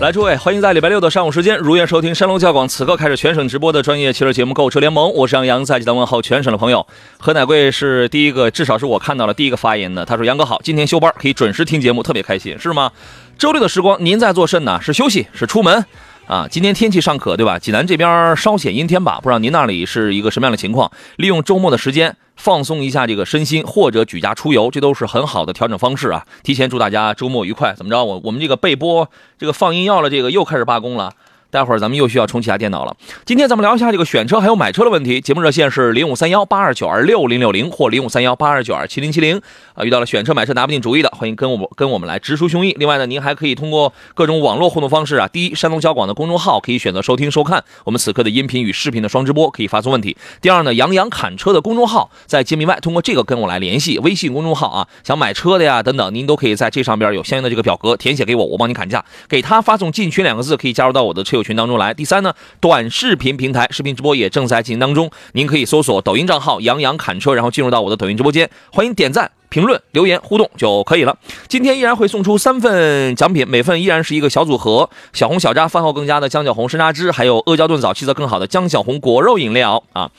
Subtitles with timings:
[0.00, 6.86] 来，诸位，欢迎在礼拜六的上午时间如愿收听山东交广此刻开始全省直播的专业汽车节目《购车联盟》，我是杨洋，在济南问候全省的朋友。
[7.18, 10.04] 何乃贵是第一个，至少是我看到了第一个发言的。
[10.04, 12.92] 他说：“杨哥好，今天休班可以准时听节目，特别开心，是吗？
[13.36, 14.78] 周六的时光您在做甚呢？
[14.80, 15.84] 是休息，是出门？”
[16.28, 17.58] 啊，今天天气尚可，对吧？
[17.58, 20.92] 济南这边稍显阴天吧，不知道您那里是一个什么样的情况？
[21.16, 26.24] 利用周末的时间放松一下这个身心，或者举家出游，这都是很好的调整方式啊。
[26.42, 27.74] 提前祝大家周末愉快。
[27.76, 28.02] 怎么着？
[28.02, 31.12] 我我们这个备播这个放音药了，这个又开始罢工了。
[31.50, 32.94] 待会儿咱们又需要重启下电脑了。
[33.24, 35.18] 今天咱们聊一下这个选车还有买车的问题。
[35.18, 39.40] 节目热线是零五三幺八二九二六零六零或零五三幺八二九二七零七零。
[39.78, 42.74] 啊，遇到了选车买车拿不定主意的，欢迎跟我们跟我们来直抒胸臆。
[42.78, 50.16] 另外呢，您还可以通过各种网络互动方式啊，第一，山东交广的公众号可以选择收听收看我们此刻的音频与视频的双直播，可以发送问题。
[50.40, 54.00] 第二呢，杨洋侃车的公众号在节目以外，通过这个跟我来联系。
[54.00, 61.94] 微信公众号啊，想买车的呀等等，您都可以在这上边有相应的这个表格填写给我，我帮您砍价，给他发送进群两个字，可以加入到我的车友群当中来。
[61.94, 69.37] 第三呢，短视频平台视频直播也正在进行当中，您可以搜索抖音账号杨洋侃车，然后进入到我的抖音直播间，欢迎点赞。
[69.48, 71.16] 评论、留言、互动就可以了。
[71.48, 80.10] 今天依然会送出三份奖品，每份依然是一个小组合：小红小扎饭后更佳的姜小红山楂汁，还有阿胶炖枣气色更好的姜小红果肉饮料啊。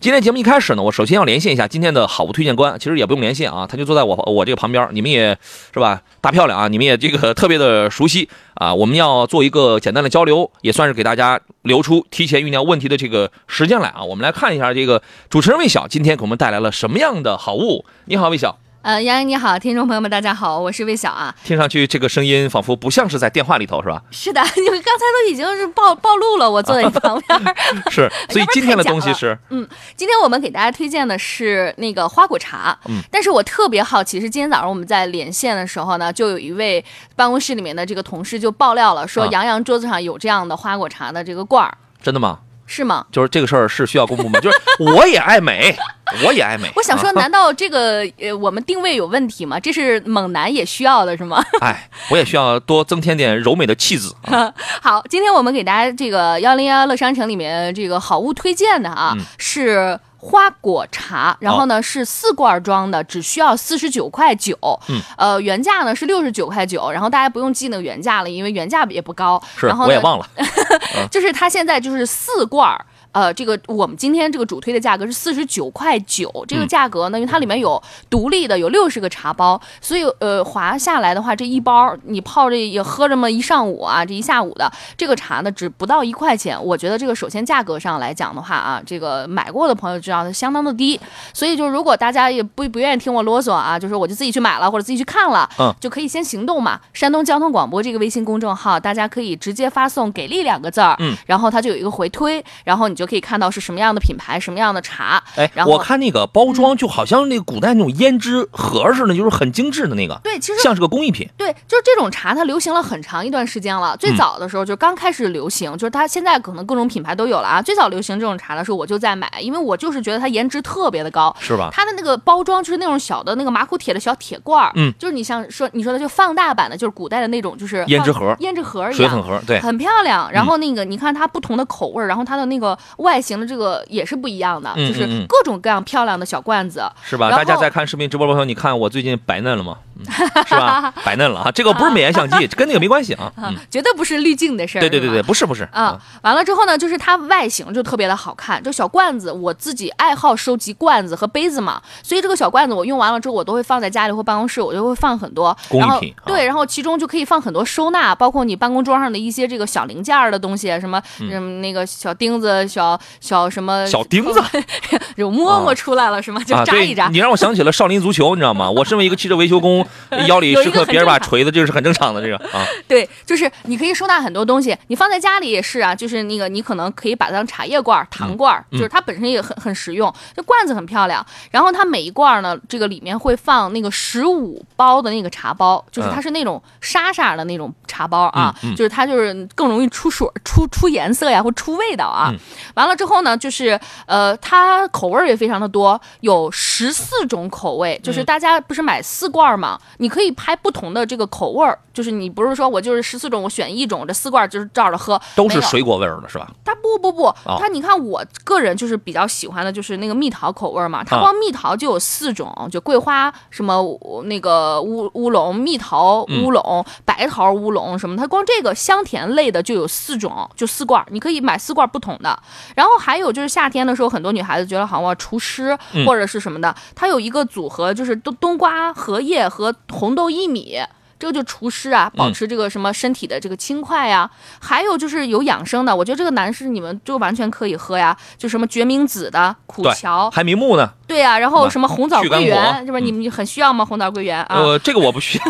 [0.00, 5.36] 今天节目一开始呢，我首先要连线一下今天的好物推荐官，其实也不用连线啊，他就坐在我我这个旁边，你们也
[5.74, 8.72] 是吧，大漂亮啊，你们也这个特别的熟悉啊。
[8.72, 14.02] 我们要做一个简单的交流，也算是给大家留出提前酝酿问题的这个时间来啊。
[14.02, 17.84] 我们来看一下这个主持人魏晓今天给我们带来了什么样的好物。
[18.06, 18.56] 你好，魏晓。
[18.80, 21.34] 呃，杨洋你好，听众朋友们大家好，我是魏晓啊。
[21.42, 24.02] 听上去这个声音仿佛不像是在电话里头，是吧？
[24.10, 27.54] 是的， 你们刚才都已经是暴暴露了，我坐在你旁边。
[27.90, 32.78] 是， 所以今天的东西是，嗯，今天我们给大家推荐的是那个花果茶。
[32.88, 36.82] 嗯，但是我特别好奇，是今天早上我们在连线的时候呢，就有一位
[37.16, 42.38] 办公室里面的这个同事就爆料了，说啊杨洋桌子上有这样的花果茶的这个罐儿，真的吗？
[42.68, 43.04] 是吗？
[43.10, 44.38] 就是这个事儿是需要公布吗？
[44.40, 45.74] 就是我也爱美，
[46.24, 46.70] 我也爱美。
[46.76, 49.58] 我想说，啊难道这个呃我们定位有问题吗？
[49.58, 51.42] 这是猛男也需要的是吗？
[51.60, 54.52] 哎，我也需要多增添点柔美的气质 啊。
[54.82, 64.58] 好，今天我们给大家这个幺零幺乐商城里面这个好物推荐的啊，嗯是花果茶，然后呢、是四罐装的，只需要四十九块九。
[64.88, 69.40] 嗯，呃，原价呢是六十九块九，然后大家不用记那个原价了，因为原价也不高。
[69.56, 70.28] 是然，后呢我也忘了。
[71.10, 72.84] 就是它现在就是四罐儿。
[73.18, 86.56] 呃，这个我们今天这个主推的价格是四十九块九，这个嗯价格呢，因为它里面有独立的有六十个茶包，所以呃划下来的话，这一包你泡这也喝这么一上午啊，这一下午的这个茶呢，只不到一块钱。
[86.64, 91.00] 我觉得这个首先价格上来讲的话啊，这个买过的朋友知道它相当的低，
[91.34, 96.80] 所以就是如果大家也不不愿意听我啰嗦啊，就是我就自己去买了或者自己去看了，嗯就可以先行动嘛。
[96.92, 105.22] 山东交通广播这个微信公众号，大家可以直接发送“给力”两个字儿，嗯，然后它就有一个回推，然后你就可以看到是什么样的品牌、什么样的茶。
[105.36, 111.28] 哎然，后我看那个包装就好像那个古代那种胭脂盒似的，就是很精致的那个，对，其实像是个工艺品。
[111.36, 113.96] 对，就是这种茶，它流行了很长一段时间了。
[113.96, 117.62] 最嗯早的时候，就刚开始流行，就是它现在可能各种品牌都有了啊。
[117.62, 121.34] 最早流行这种茶的时候，我就在买，因为我就是觉得它颜值特别的高。
[121.40, 121.70] 是吧？
[121.72, 130.30] 它的那个包装就是那种小的那个马口铁的小铁罐儿，嗯，就是你像说你说的就放大版的，就是古代的那种就是胭脂盒胭脂盒一样水粉，盒，对，很漂亮。
[130.32, 136.82] 然后那个你看它不同的口味儿，然后它的那个外形的这个也是不一样的，嗯就是各种各样漂亮的小罐子。
[137.04, 137.30] 是吧？
[137.30, 139.78] 大家在看视频直播的时候，你看我最近白嫩了吗？
[140.00, 140.04] 嗯
[140.46, 140.94] 是吧？
[141.04, 141.50] 白嫩了啊！
[141.50, 143.32] 这个不是美颜相机，跟那个没关系啊。
[143.36, 144.80] 嗯，绝对不是滤镜的事儿。
[144.80, 164.40] 对对对对，不是不是啊，完了之后呢，就是它外形就特别的好看，就小罐子，我自己爱好收集罐子和杯子嘛，所以这个小罐子我用完了之后，我都会放在家里或办公室，我就会放很多工艺品啊对，然后其中就可以放很多收纳，包括你办公桌上的一些这个小零件儿的东西，什么嗯那个小钉子、小小小什么小钉子
[165.16, 166.40] 有摸摸出来了是吗？
[166.46, 167.08] 就扎一扎。
[167.08, 168.70] 你让我想起了少林足球，你知道吗？
[168.70, 169.84] 我身为一个汽车维修工，
[170.28, 180.12] 腰里时刻别人把锤子，这个是很正常的，这个啊， 对，就是你可以收纳很多东西，你放在家里也是啊，就是那个你可能可以把它当茶叶罐儿、糖罐就是它本身也很很实用。
[180.36, 192.30] 这罐子很漂亮，然后它每一罐儿呢，这个里面会放那个十五包的那个茶包，就是它是那种沙沙的那种茶包啊，嗯嗯就是它就是更容易出水、出出颜色呀，或出味道啊。
[192.32, 192.38] 嗯
[192.74, 206.48] 完了之后呢，就是呃，它口味儿也非常的多，有十四种口味，嗯就是大家不是买四罐儿嘛，你可以拍不同的这个口味儿，就是你不是说我就是十四种，我选一种，这四罐儿就是照着喝，都是水果味儿的，是吧？
[206.64, 207.56] 它不不不，哦。
[207.58, 213.82] 它你看我个人就是比较喜欢的就是那个蜜桃口味儿嘛，它啊光蜜桃就有四种，就桂花什么
[214.24, 222.38] 那个乌乌龙、蜜桃嗯乌龙、白桃乌龙什么，它光这个香甜类的就有四种，就四罐儿，你可以买四罐儿不同的。
[222.74, 230.78] 然后还有就是夏天的时候，很多女孩子觉得好像我要除湿嗯或者是什么的，它有一个组合就是冬冬瓜、荷叶和红豆薏米。
[231.20, 240.88] 这个就除湿啊，保持这个什么身体的这个轻快呀、还有就是有养生的，我觉得这个男士你们就完全可以喝呀，就什么决明子的苦荞，海明木呢？
[241.08, 243.84] 对呀、然后什么红枣桂圆，是不是你们很需要吗？
[243.84, 245.44] 红枣桂圆啊，呃，这个我不需要。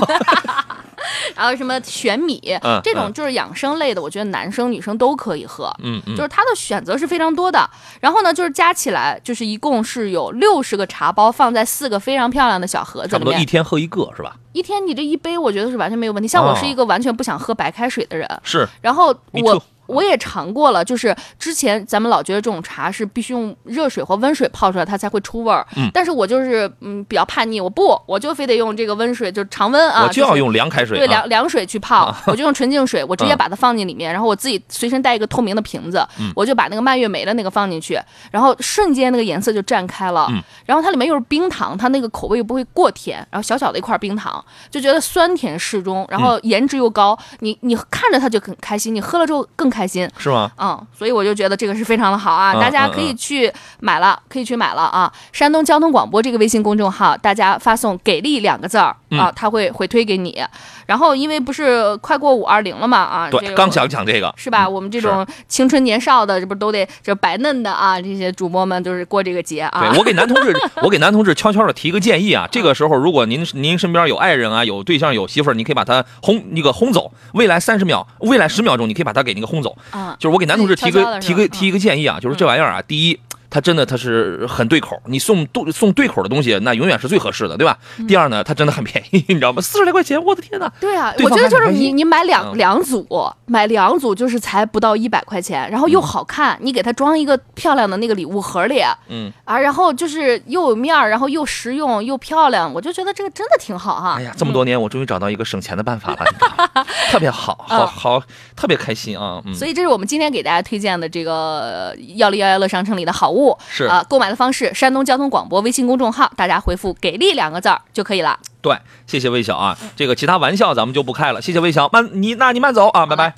[1.35, 5.73] 然后什么玄米，嗯这种就是养生类的，我觉得男生女生都可以喝。
[5.83, 7.69] 嗯嗯，就是它的选择是非常多的，
[8.01, 13.11] 然后呢，就是加起来就是一共是有六十个茶包放在四个非常漂亮的小盒子里面。
[13.11, 14.37] 差不多一天喝一个是吧？
[14.53, 16.29] 一天你这一杯，我觉得是完全没有问题。
[16.29, 30.97] 像我哦是一个完全不想喝白开水的人，是，然后我我也尝过了，就是之前咱们老觉得这种茶是必须用热水或温水泡出来它才会出味儿，嗯但是我就是嗯比较叛逆，我不我就非得用这个温水，就是常温啊，我就要用凉开水。
[30.97, 37.99] 啊对凉凉水去泡，我就用纯净水，我直接嗯把它放进里面，然后我自己随身带一个透明的瓶子，嗯我就把那个蔓越莓的那个放进去，
[38.31, 50.09] 然后瞬间那个颜色就绽开了，嗯然后它里面又是冰糖，它那个口味又不会过甜，然后小小的一块冰糖，就觉得酸甜适中，然嗯后颜值又高，你你看着它就很开心，你喝了之后更开心。
[50.19, 50.51] 是吗？
[50.59, 55.13] 嗯，所以我就觉得这个是非常的好啊，嗯大家可以去买了，可以去买了啊。
[55.33, 60.43] 山东交通广播这个微信公众号，大家发送“给力”两个字儿嗯啊，他会回推给你。
[60.87, 64.33] 然后因为不是快过五二零了嘛啊，这对，个刚想讲这个。
[64.37, 64.65] 是吧？
[64.65, 68.01] 嗯我们这种青春年少的，这不都得这白嫩的啊？
[68.01, 69.81] 这些主播们都是过这个节啊。
[69.81, 79.68] 对我给男同志，我给男同志 悄悄的提个建议啊，这个时候如果您您身边有爱人啊，有对象，有媳妇儿，你可以把他轰那个轰走，未来三十秒，未来十秒钟，你可以把他给那个轰走。
[79.91, 83.19] 啊，就是我给男同志提个提个提一个建议啊，就是这玩意儿啊，第一。
[83.51, 87.79] 它真的它是很对口，你送对送对口的东西，那永远是最合适的，对吧？
[87.99, 89.61] 嗯第二呢，它真的很便宜，你知道吗？
[89.63, 90.71] 四十来块钱，我的天哪！
[90.81, 93.07] 对啊，对我觉得就是你你买两嗯两组，
[93.47, 104.15] 买两组就是才不到一百块钱，然后又好看，你给它装一个漂亮的那个礼物盒里，嗯，啊，然后就是又有面儿，然后又实用又漂亮，我就觉得这个真的挺好哈。
[104.19, 108.23] 哎呀，这么多年我终于找到一个省钱的办法了， 特别好，好嗯好，
[108.57, 109.41] 特别开心啊！
[109.45, 113.38] 嗯，所以这是我们今天给大家推荐的这个幺零幺幺乐商城里的好物，
[113.69, 118.39] 是啊、购买的方式，山东交通广播微信公众号，大家回复“给力”两个字儿就可以了。
[118.61, 118.77] 对，
[119.07, 123.35] 谢谢魏晓啊，这个其他玩笑咱们就不开了，谢谢魏晓，慢你那你慢走啊，拜拜。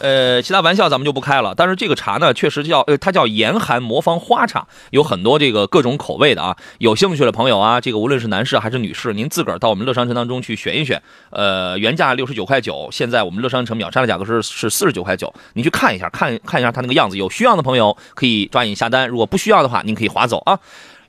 [0.00, 6.56] 呃，其他玩笑咱们就不开了，但是这个茶呢，确实叫呃，它叫严寒魔方花茶，有很多这个各种口味的啊。
[6.78, 11.02] 有兴趣的朋友啊，这个无论是男士还是女士，您自个儿到我们乐商城当中去选一选。
[11.30, 17.16] 呃，原价六十九块九，现在我们乐商城秒杀的价格是是四十九块九，您去看一下，看看一下它那个样子。
[17.16, 20.58] 有需要的朋友可以抓紧下单，如果不需要的话，您可以划走啊。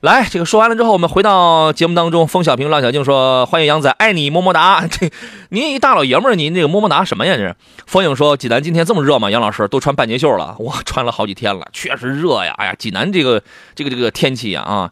[0.00, 2.26] 来，这个说完了之后，我们回到节目当中。
[2.26, 5.10] 风小平、浪小静说：“欢迎杨仔，爱你么么哒。”这
[5.50, 7.36] 您一大老爷们儿，您这个么么哒什么呀？
[7.36, 7.54] 这是。
[7.86, 9.30] 风影说：“济南今天这么热吗？
[9.30, 12.54] 杨老师都穿半截袖了，我穿了好几天了，确实热呀。
[12.56, 13.42] 哎呀，济南这个
[13.74, 14.90] 这个这个天气呀啊，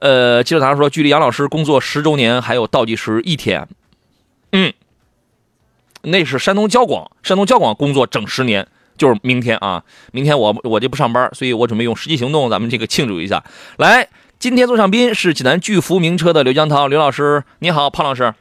[0.00, 3.68] 呃，记者他说，距离杨老师工作十周年还有倒计时一天。
[4.50, 4.72] 嗯，
[6.02, 8.66] 那是山东交广，山东交广工作整十年。”
[8.98, 13.44] 就是明天啊，明天我我就不上班，所以我准备用实际行动，咱们这个庆祝一下。
[13.76, 14.08] 来，
[14.38, 18.32] 今天做上宾是济南巨福名车的刘江涛刘老师，你好，胖老师。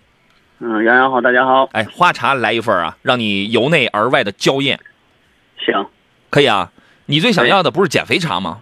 [0.59, 4.79] 嗯，杨洋好，大家好，哎，花茶来一份啊，让你由内而外的娇艳，
[5.57, 5.87] 行，
[6.29, 6.71] 可以啊。
[7.07, 8.59] 你最想要的不是减肥茶吗？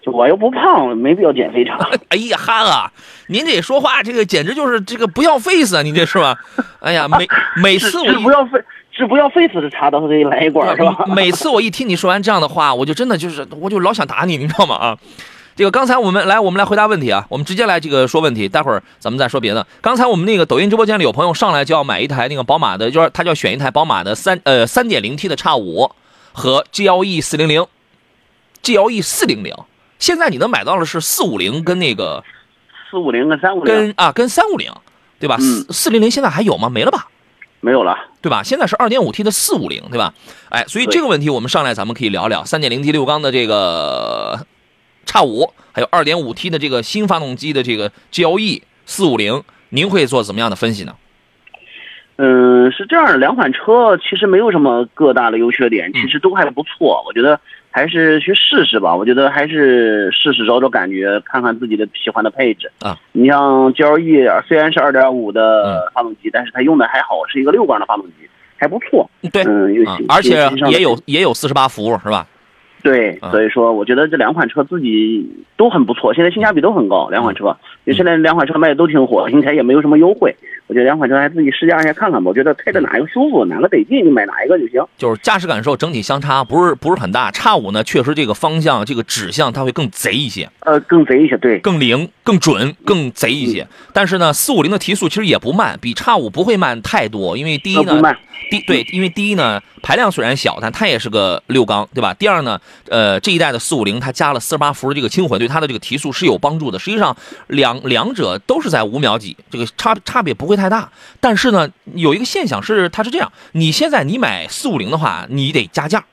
[0.00, 1.76] 就我又不胖，没必要减肥茶。
[2.08, 2.90] 哎呀哈啊，
[3.26, 6.38] 您这说话这个简直就是这个不要 face 啊，您这是吧？
[6.80, 7.28] 哎呀，每
[7.62, 11.04] 每次我不要 face 是不要 face 的茶，倒是得来一罐，是吧？
[11.14, 14.76] 每次我一听你说完这样的话，我就真的就是，我就老想打你，你知道吗？
[14.76, 14.98] 啊，
[15.54, 19.66] 这个刚才我们来，我们来回答问题啊，我们直接来这个说问题，待会儿咱们再说别的。
[19.80, 25.90] 刚才我们那个抖音直播间里有朋友上来就要买一台那个宝马的，就是他就要选一台宝马的三呃三点零 T 的叉五
[26.32, 27.66] 和 GLE 四零零
[28.62, 29.54] ，GLE 四零零，
[29.98, 32.24] 现在你能买到的是四五零跟那个
[32.90, 34.72] 四五零跟三五零，跟啊跟三五零。
[35.22, 35.36] 对吧？
[35.38, 36.68] 嗯四四零零现在还有吗？
[36.68, 37.06] 没了吧？
[37.60, 37.96] 没有了。
[38.20, 38.42] 对吧？
[38.42, 40.12] 现在是二点五 T 的四五零，对吧？
[40.48, 44.44] 哎，所以这个问题我们上来咱们可以聊聊三点零 T 六缸的这个
[45.04, 50.94] 叉五，还有二点五 T 的这个新发动机的这个 GLE 四五零，您会做怎么样的分析呢？
[52.16, 57.02] 嗯，是这样的，两款车其实没有什么各大的优缺点，其实都还不错。
[57.06, 57.40] 我觉得
[57.70, 58.94] 还是去试试吧。
[58.94, 62.96] 我觉得还是试试找找感觉，看看自己的喜欢的配置啊。
[63.12, 69.08] 你像 GLE 虽然是二点五的发动机，但是它用的还好，是一个六缸的发动机，还不错。
[69.32, 72.26] 对，嗯，有，啊而且也有也有四十八伏，是吧？
[72.82, 75.24] 对啊，所以说我觉得这两款车自己
[75.56, 80.34] 都很不错，现在性价比都很高，两款车，因为现在两款车卖的都挺火，应该也没有什么优惠。
[80.68, 84.82] 我觉得两款车还自己试驾一下看看吧，我觉得开着哪一个舒服，哪个得劲，你买哪一个就行。
[84.96, 87.30] 就是驾驶感受整体相差不是不是很大。
[87.30, 93.66] 叉五呢，确实这个方向这个指向它会更贼一些，呃，更贼一些，对，更灵、更准、更贼一些。
[93.92, 97.36] 但是呢，四五零的提速其实也不慢，比叉五不会慢太多。
[97.36, 98.00] 因为第一呢
[98.50, 102.12] 第对，因为第一呢，排量虽然小，但它也是个六缸，对吧？
[102.14, 106.78] 第二呢，呃，这一代的四五零它加了四十八伏的这个轻混，对它的这个提速是有帮助的。
[106.78, 110.90] 实际上，两两者都是在五秒几，这个差差别不会太大。
[111.20, 116.04] 但是呢，有一个现象是，它是这样：你现在你买四五零的话，你得加价，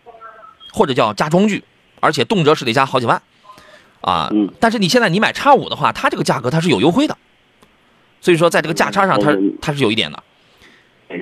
[0.72, 1.64] 或者叫加装具，
[2.00, 3.22] 而且动辄是得加好几万
[4.02, 4.30] 啊。
[4.32, 7.18] 嗯但是你现在你买叉五的话，它这个价格它是有优惠的，
[8.22, 10.24] 所以说在这个价差上它嗯它是有一点的。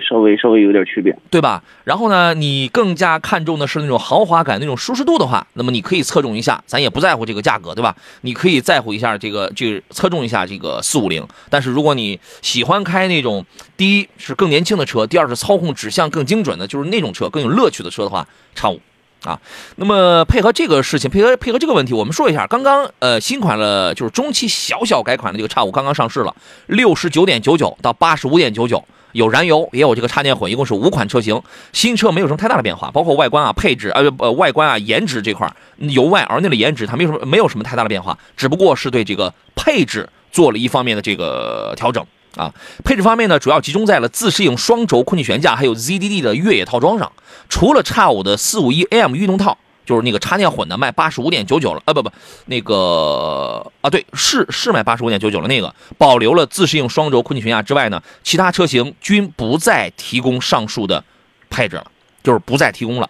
[0.01, 1.17] 稍微稍微有点区别。
[1.29, 1.63] 对吧？
[1.83, 7.95] 然后呢，你更加看重的是那种豪华感、那种舒适度的话，那么你可以侧重一下，咱也不在乎这个价格，对吧？
[8.21, 11.25] 你可以在乎一下这个，就侧重一下这个四五零。
[11.49, 18.79] 但是如果你喜欢开那种第一是更年轻的车，第二是操控指向更精准的，就是那种车更有乐趣的车的话，叉五。
[19.23, 19.37] 啊，
[19.77, 26.33] 那么配合这个事情，配合配合这个问题，我们说一下，刚刚呃新款了，就是中期小小改款的这个叉五刚刚上市了，
[26.67, 28.81] 六十九点九九到八十五点九九，
[29.17, 31.41] 有燃油也有这个插电混，一共是五款车型。
[31.73, 42.05] 新车没有什么太大的变化，包括外观啊、配置呃呃外观啊、颜值这块由外而内的颜值它没有什么没有什么太大的变化，只不过是对这个配置做了一方面的这个调整。
[42.35, 42.53] 啊，
[42.85, 47.11] 配置方面呢，主要集中在了自适应双轴空气悬架，还有 ZDD 的越野套装上。
[47.49, 49.57] 除了叉五的四五一 AM 运动套，
[49.87, 52.11] 就是那个插电混的，卖八十五点九九了，啊不不，
[52.45, 61.03] 那个啊对，是是卖八十五点九九了，那个保留了自适应双轴空气悬架之外呢，其他车型均不再提供上述的
[61.49, 61.89] 配置了，
[62.21, 63.09] 就是不再提供了。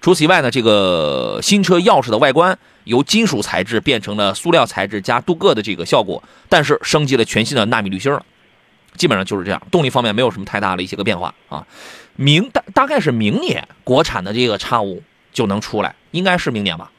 [0.00, 8.24] 除此以外呢，这个新车钥匙的外观由金属材质变成了塑料材质加镀铬的这个效果，但是升级了全新的纳米滤芯了。
[8.96, 11.66] 基本上就是这样，动力方面没有什么太大的一些个变化啊。
[12.16, 15.02] 明大大概是明年国产的这个叉五
[15.38, 16.90] 就能出来，应该是明年吧？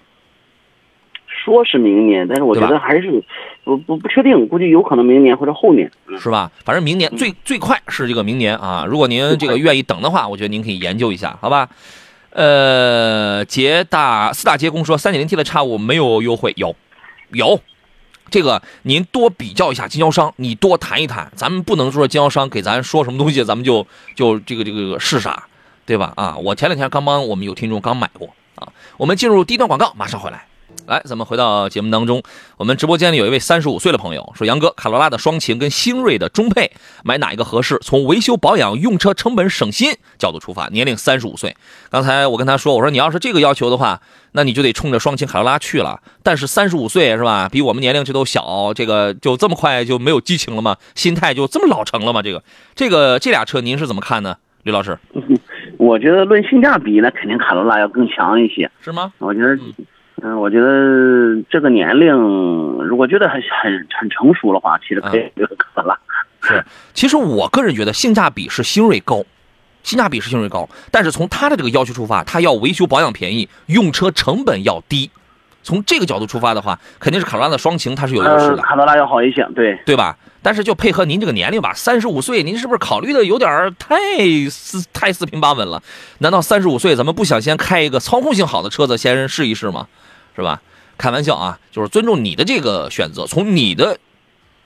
[1.28, 3.24] 说是明年，但是我觉得还是
[3.66, 5.92] 不不不确定，估计有可能明年或者后年。
[6.08, 6.50] 嗯是吧？
[6.64, 8.86] 反正明年最最快是这个明年啊。
[8.88, 11.70] 如果您这个愿意等的话，我觉得您可以研究一下，好吧？
[12.32, 16.76] 呃，捷大四大捷工说三点零 T 的叉五没有优惠，有
[17.32, 17.60] 有。
[18.32, 25.48] 这个您多比较一下经销商，你多谈一谈，咱们不能说经销商给咱说什么东西，咱们就就这个这个是啥，
[25.90, 26.14] 对吧？
[26.18, 28.70] 啊，我前两天刚帮我们有听众刚买过啊。
[28.96, 30.46] 我们进入第一段广告，马上回来。
[30.86, 32.22] 来，咱们回到节目当中，
[32.58, 36.72] 我们直播间里有一位三十五岁的朋友说：“杨哥，卡罗拉的双擎跟星瑞的中配，
[37.04, 37.80] 买哪一个合适？
[37.82, 41.58] 从维修保养、用车成本省心角度出发，年龄三十五岁。
[41.90, 44.00] 刚才我跟他说，我说你要是这个要求的话，
[44.34, 46.02] 那你就得冲着双擎卡罗拉去了。
[46.22, 47.50] 但是三十五岁是吧？
[47.50, 50.78] 比我们年龄这都小，这个就这么快就没有激情了吗？
[50.94, 52.22] 心态就这么老成了吗？
[52.22, 52.44] 这个
[52.76, 54.98] 这个这俩车您是怎么看呢，李老师？
[55.80, 58.70] 我觉得论性价比，那肯定卡罗拉要更强一些。
[58.82, 59.14] 是吗？
[59.18, 59.58] 我觉得，
[60.22, 62.14] 嗯、我觉得这个年龄，
[62.84, 65.98] 如果觉得很很很成熟的话，其实可以留卡罗拉。
[66.42, 66.62] 是，
[66.94, 69.24] 其实我个人觉得性价比是星锐高，
[69.82, 75.10] 性价比是星锐高，但是从它的这个要求出发，它要维修保养便宜，用车成本要低。
[75.64, 79.80] 从这个角度出发的话，肯定是卡罗拉的双擎它是有优势呃，的，卡罗拉要好一些，对。
[79.86, 80.18] 对吧？
[80.42, 83.98] 但是就配合您这个年龄吧，三十五岁，您是不是考虑的有点太
[84.50, 85.84] 四太四平八稳了？
[86.20, 89.88] 难道三十五岁咱们不想先开一个操控性好的车子先试一试吗？
[90.36, 90.62] 是吧？
[90.98, 93.98] 开玩笑啊，就是尊重你的这个选择，从你的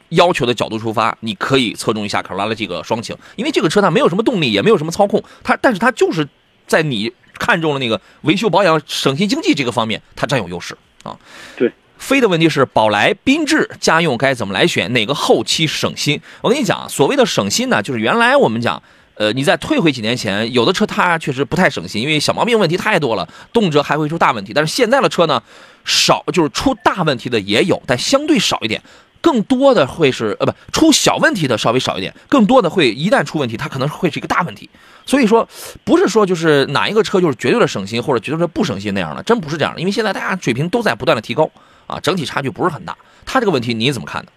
[0.09, 6.27] 要求的角度出发，你可以侧重一下卡罗拉的这个双擎，因为这个车它没有什么动力，也没有什么操控，它但是它就是
[6.67, 11.17] 在你看中了那个维修保养、省心经济这个方面，它占有优势啊。
[11.55, 11.71] 对。
[11.97, 14.91] 飞的问题是宝来、缤智家用该怎么来选？
[14.93, 16.19] 哪个后期省心？
[16.41, 18.81] 我跟你讲，所谓的省心呢，就是原来我们讲，
[19.15, 24.51] 呃，你再退回几年前，有的车它确实不太省心，因为小毛病问题太多了，动辄还会出大问题。
[24.53, 25.41] 但是现在的车呢，
[25.85, 28.81] 少就是出大问题的也有，但相对少一点。
[29.21, 34.69] 更多的会是呃不出小问题的稍微少一点，更多的会一旦出问题，它可能会是一个大问题。
[35.05, 35.47] 所以说，
[35.85, 39.79] 不是说就是哪一个车就是绝对的省心或者绝对的不省心那样的，真不是这样的。
[39.79, 41.49] 因为现在大家水平都在不断的提高
[41.87, 42.95] 啊，整体差距不是很大。
[43.25, 44.29] 他这个问题你怎么看呢？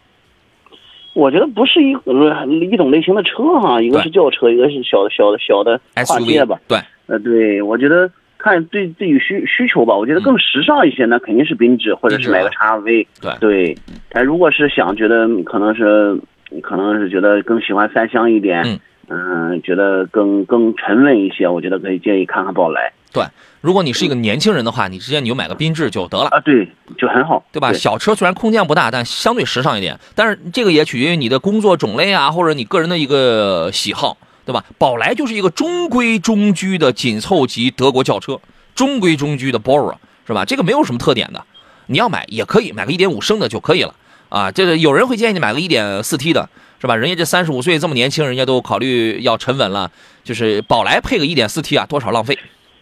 [1.14, 6.68] 我觉得不是一呃一种类型的车哈，一个是轿车，一个是小的小的小的跨界吧 SUV。
[6.68, 13.06] 对，呃，对，我觉得看对自己需需求吧，我觉得更时尚一些呢，肯定是缤智或者是买个叉 V。
[13.18, 13.78] 对对，
[14.10, 16.20] 但如果是想觉得嗯可能是
[16.62, 23.24] 可能是觉得更喜欢三厢一点，嗯嗯觉得更更沉稳一些，我觉得可以建议看看宝来对，
[23.62, 26.28] 如果你是一个年轻人的话，你直接你就买个缤智就得了。
[26.28, 27.72] 啊，对，就很好，对吧？
[27.72, 29.98] 小车虽然空间不大，但相对时尚一点。
[30.14, 34.64] 但是这个也取决于你的工作种类啊，或者你个人的一个喜好，对吧？
[34.76, 38.38] 宝来就是一个中规中矩的紧凑级德国轿车，
[38.74, 39.94] 中规中矩的 Bora
[40.26, 40.44] 是吧？
[40.44, 41.42] 这个没有什么特点的，
[41.86, 43.94] 你要买也可以买个1.5升的就可以了
[44.28, 44.50] 啊。
[44.50, 46.94] 这个有人会建议你买个 1.4T 的，是吧？
[46.96, 49.90] 人家这三十五岁这么年轻，人家都考虑要沉稳了，
[50.24, 52.38] 就是宝来配个 1.4T 啊，多少浪费。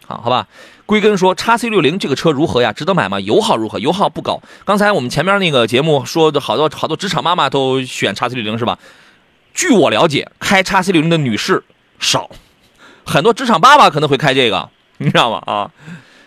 [0.06, 0.46] 好，好吧。
[0.86, 2.70] 归根说，叉 C 六零这个车如何呀？
[2.70, 3.18] 值得买吗？
[3.20, 3.78] 油耗如何？
[3.78, 4.42] 油耗不高。
[4.66, 8.78] 刚才我们前面那个节目说的好多好多职场妈妈都选叉 C 六零是吧？
[9.54, 11.64] 据我了解，开叉 C 六零的女士
[11.98, 12.28] 少，
[13.06, 15.42] 很多职场爸爸可能会开这个，你知道吗？
[15.46, 15.70] 啊，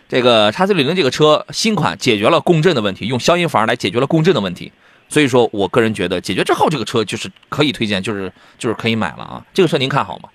[0.10, 4.72] 这个叉 C 六零这个车新款解决了共振的问题，用消音阀来解决了共振的问题。
[5.10, 9.46] 所以说我个人觉得，解决之后这个车就是可以推荐，就是就是可以买了啊。
[9.54, 10.30] 这个车您看好吗？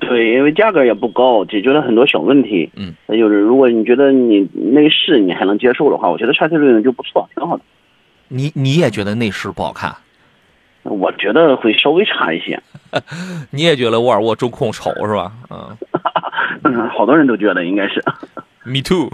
[0.00, 2.70] 对，因为价格也不高，解决了很多小问题。
[2.74, 7.62] 嗯，那就是如果你觉得你内饰你还能接受的话，我觉得叉 C 六零就不错，挺好的。
[8.28, 9.94] 你你也觉得内饰不好看？
[10.82, 12.58] 我觉得会稍微差一些，
[13.50, 15.30] 你也觉得沃尔沃中控丑是吧？
[15.50, 15.76] 嗯
[16.64, 18.02] 嗯， 好多人都觉得应该是，
[18.64, 19.10] ，Me too。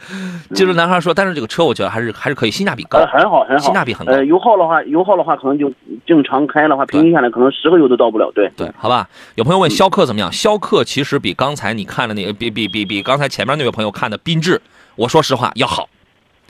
[0.54, 3.06] 记住男孩说，但是这个车我觉得还是还是可以，性价比高呃，。
[3.06, 5.72] 很好很好，性价比很高呃，油耗的话，油耗的话可能就
[6.06, 8.30] 正常开的话，平均下来可能十个油都到不了。
[8.34, 9.08] 对，对，好吧。
[9.34, 10.32] 有朋友问逍客怎么样？
[10.32, 14.60] 逍客其实比刚才你看的那个，比比比比刚才前面那位朋友看的缤智，
[14.94, 15.88] 我说实话要好。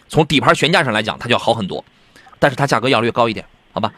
[0.08, 1.84] 从底盘悬架上来讲，它就要好很多，
[2.38, 3.90] 但是它价格要略高一点，好吧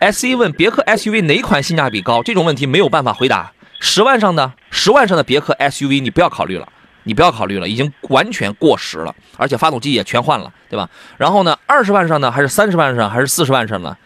[0.00, 2.22] ？S E 问别克 SUV 哪款性价比高？
[2.22, 3.52] 这种问题没有办法回答。
[3.80, 6.68] 十万上的十万上的别克 SUV 你不要考虑了，
[7.08, 10.86] 你不要考虑了，已经完全过时了，而且发动机也全换了，对吧？
[11.16, 13.96] 然后呢，二十万上呢还是三十万上还是四十万上呢？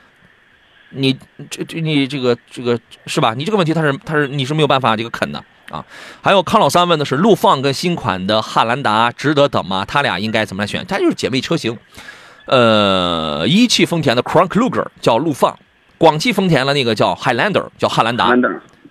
[0.91, 1.19] 你
[1.51, 3.35] 这这你这个这个是吧？
[3.35, 5.85] 你这个问题他是他是你是没有办法这个啃的啊。
[6.23, 9.85] 还有康老三问的是陆放跟新款的汉兰达值得等吗？
[9.85, 10.87] 他俩应该怎么来选？
[10.87, 11.77] 它就是姐妹车型。
[12.45, 15.59] 呃，一汽丰田的 Crown Kluger 叫陆放，
[15.99, 18.33] 广汽丰田的那个叫 Highlander 叫汉兰达，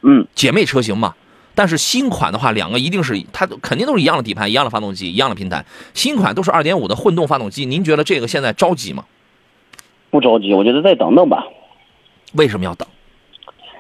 [0.02, 1.13] 嗯，姐妹车型嘛。
[1.53, 5.65] 但是新款的话，两个一定是它肯定都是一样的底盘、一样的发动机、一样的平台。
[5.93, 9.03] 新款都是二点五的混动发动机，您觉得这个现在着急吗？
[10.09, 11.45] 不着急，我觉得再等等吧。
[12.33, 12.87] 为什么要等？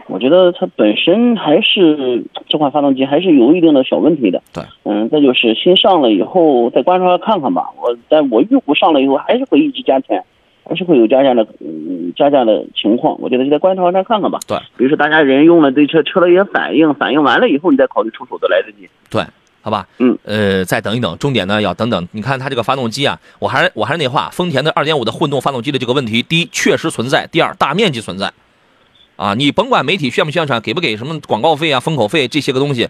[0.07, 4.41] 我觉得它本身还是这款发动机还是有一定的小问题的。
[4.51, 7.69] 对，嗯，再就是新上了以后再观察看看吧。
[7.77, 10.21] 我但我预估上了以后还是会一直加钱，
[10.63, 13.19] 还是会有加价的，嗯，加价的情况。
[13.19, 14.39] 我觉得就再观察观察看看吧。
[14.47, 18.89] 对，比如说大家人用了对车车的一些反应，反应完了以后你再考虑出手都来得及。
[19.09, 19.23] 对，
[19.61, 22.07] 好吧，嗯，呃，再等一等，重点呢要等等。
[22.11, 28.31] 你看它这个发动机啊，我还是我还是那话，丰田的2.5的混动发动机的这个问题，第一确实存在，第二大面积存在。
[29.17, 32.87] 啊，你甭管媒体宣不宣传，给不给什么广告费啊、封口费这些个东西，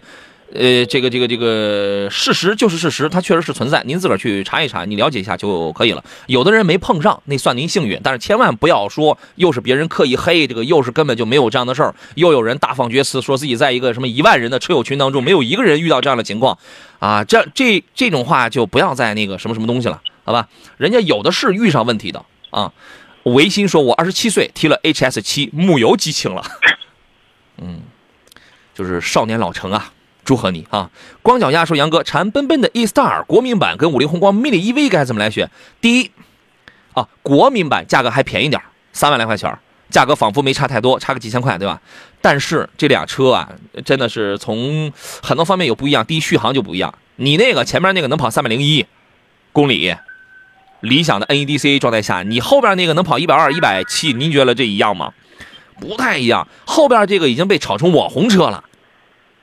[0.54, 3.82] 呃，这个这个这个事实就是事实，它确实是存在。
[3.84, 6.04] 您自个儿去查一查，你了解一下就可以了。
[6.26, 16.58] 有的人没碰上，那算您幸运，但是千万不要说又是别人刻意黑，这个又是根本就没有这样的事儿，又有人大放厥词，说自己在一个什么一万人的车友群当中没有一个人遇到这样的情况，
[16.98, 20.48] 啊，这这这种话就不要再那个什么什么东西了，好吧？
[20.76, 22.72] 人家有的是遇上问题的啊。
[23.24, 26.44] 维新说：“我二十七岁，提了 HS 七木有激情了。
[27.62, 27.82] ”嗯，
[28.74, 29.92] 就是少年老成啊，
[30.24, 30.90] 祝贺你啊！
[31.22, 35.50] 光脚丫说：“杨哥，长安奔奔的 E Star 国民版跟五菱宏光 mini EV 该怎么来选？
[35.80, 36.10] 第一，
[36.92, 39.58] 啊，国民版价格还便宜点儿三万来块钱
[39.90, 41.80] 价格仿佛没差太多，差个几千块，对吧？
[42.20, 43.48] 但是这俩车啊，
[43.84, 46.06] 真的是从很多方面有不一样。
[46.06, 48.86] 第一，续航就不一样，你那个前面那个能跑三百零一
[49.52, 49.94] 公里。
[50.80, 55.12] 理想的 NEDC 状态下，你后边那个能跑一百二、一百七，您觉得这一样吗？
[55.78, 58.64] 不太一样，后边这个已经被炒成网红车了，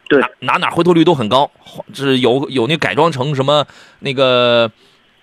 [0.09, 1.49] 对，哪哪回头率都很高，
[1.93, 3.65] 是有有那改装成什么
[3.99, 4.71] 那个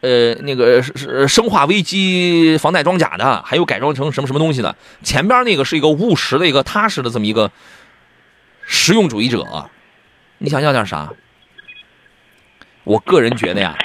[0.00, 4.76] 呃那个是是生化危机防弹装甲的，还有改装成什么什么东西的。
[5.02, 7.50] 前边那个是一个务实的一个踏实的这么一个
[8.64, 9.68] 实用主义者，
[10.38, 11.12] 你想要点啥？
[12.84, 13.76] 我个人觉得呀，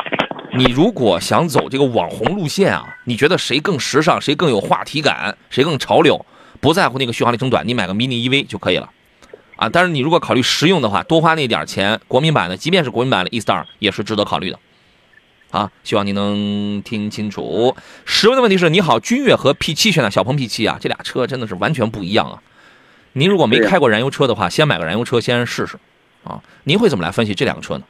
[0.56, 6.24] 你如果想走这个网红路线啊，你觉得谁更时尚，谁更有话题感，谁更潮流，
[6.60, 8.88] 不在乎那个续航里程短，你买个 mini EV 就可以了。
[9.62, 14.58] 啊，但是你如果考虑实用的话，多花那点钱，国民版的，即便是国民版的 E Star 也是值得考虑的。
[15.52, 17.76] 啊，希望您能听清楚。
[18.04, 22.42] 十问的问题是：你好，君越和 P7 选的小鹏 P7 啊，这俩车真的是完全不一样啊。
[23.14, 25.78] 您如果没开过燃油车的话，先买个燃油车先试试。
[26.24, 27.84] 啊，您会怎么来分析这两个车呢？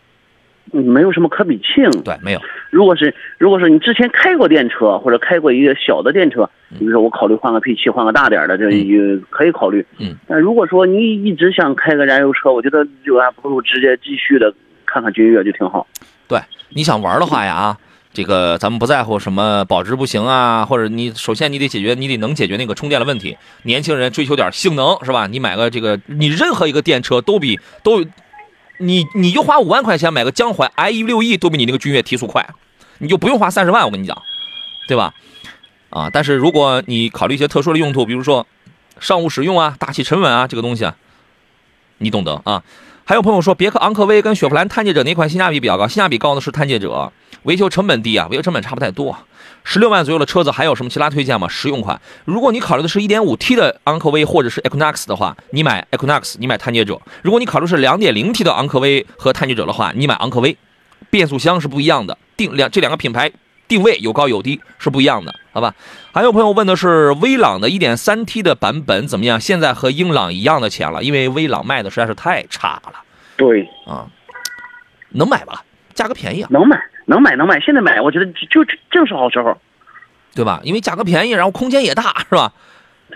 [0.74, 1.89] 嗯没有什么可比性。
[2.04, 2.41] 对，没有。
[2.69, 9.86] 如果是如果是你之前开过电车或者开过一个小的电车，比如说我考虑换个 P 七换个大点儿的，这也可以考虑。
[10.00, 10.15] 嗯。
[10.28, 14.54] 但如果说你一直想开个燃油车，我觉得就还不如直接继续的
[14.86, 15.86] 看看君越就挺好。
[16.28, 17.78] 对，你想玩的话呀啊，
[18.13, 23.38] 这个咱们不在乎什么保值不行啊，或者你首先你得解决，你得能解决那个充电的问题。
[23.63, 25.28] 年轻人追求点性能是吧？
[25.28, 28.02] 你买个这个，你任何一个电车都比都，
[28.82, 32.48] 你你就花五万块钱买个江淮 i 一六 e 都比你那个君越提速快，
[32.98, 34.22] 你就不用花三十万，我跟你讲，
[34.88, 35.13] 对吧？
[35.89, 38.48] 啊，但是如果你考虑一些特殊的用途，比如说
[39.00, 40.96] 商务使用啊、大气沉稳啊这个东西啊，
[42.00, 42.63] 你懂得啊。
[43.04, 45.88] 还有朋友说，别克昂科威跟雪佛兰探界者哪款性价比比较高？
[45.88, 47.12] 性价比高的是探界者，
[47.44, 49.17] 维修成本低啊，维修成本差不太多。
[49.63, 51.47] 十六万左右的车子还有什么其他推荐吗？
[51.47, 60.58] 实用款，如果你考虑的是 1.5T 的昂科威或者是 Equinox 的话，你买 Equinox，你买探界者；如果你考虑是 2.0T 的昂科威和探界者的话，你买昂科威。
[61.10, 63.30] 变速箱是不一样的，定两这两个品牌
[63.67, 65.76] 定位有高有低是不一样的，好吧？
[66.13, 69.39] 还有朋友问的是威朗的 1.3T 的版本怎么样？
[69.39, 72.93] 现在和英朗一样的钱了，因为威朗卖的实在是太差了
[73.36, 74.08] 对，啊，
[75.10, 75.65] 能买吧？
[75.93, 79.56] 价格便宜啊，能买能买能买，现在买我觉得就就正是好时候。
[80.34, 80.62] 对吧？
[80.63, 82.54] 因为价格便宜，然后空间也大，是吧？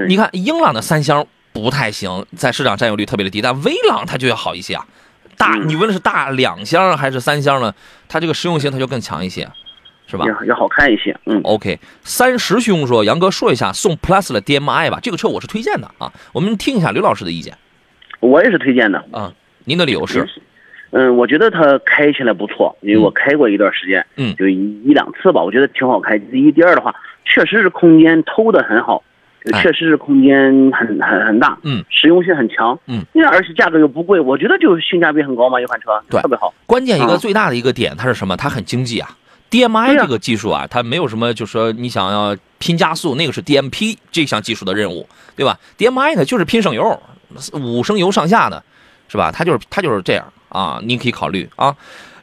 [0.09, 4.85] 你看英朗的三厢不太行，在市场占有率特别的低，但威朗它就要好一些啊。
[5.37, 7.73] 大，嗯你问的是大两厢还是三厢呢？
[8.09, 9.49] 它这个实用性它就更强一些，
[10.07, 10.25] 是吧？
[10.25, 17.57] 也也好看一些，嗯，OK，三十兄说，杨哥说一下送 Plus 的 DMI 吧，这个车我是推荐的啊，我们听一下刘老师的意见
[18.19, 19.01] 我也是推荐的。
[19.13, 19.31] 啊，
[19.63, 20.27] 您的理由是？
[20.97, 26.17] 嗯，我觉得它开起来不错，因为我开过一段时间，嗯就一一两次吧，我觉得挺好开。
[26.17, 29.03] 第一、第二的话，确实是空间偷的很好，
[29.51, 36.53] 哎确实是空间很很很大，嗯，实用性很强，嗯，因为而且价格又不贵，我觉得就是性价比很高嘛，一款车对特别好。
[36.65, 38.37] 关键一个啊最大的一个点，它是什么？
[38.37, 39.09] 它很经济啊。
[39.51, 46.99] DMI 这个技术啊，它没有什么，就是说你想要拼加速，那个是 DMP 这项技术的任务，对吧？DMI 呢就是拼省油，
[47.53, 48.63] 五升油上下的，
[49.07, 49.31] 是吧？
[49.31, 50.25] 它就是它就是这样
[50.55, 51.75] 啊，你可以考虑啊。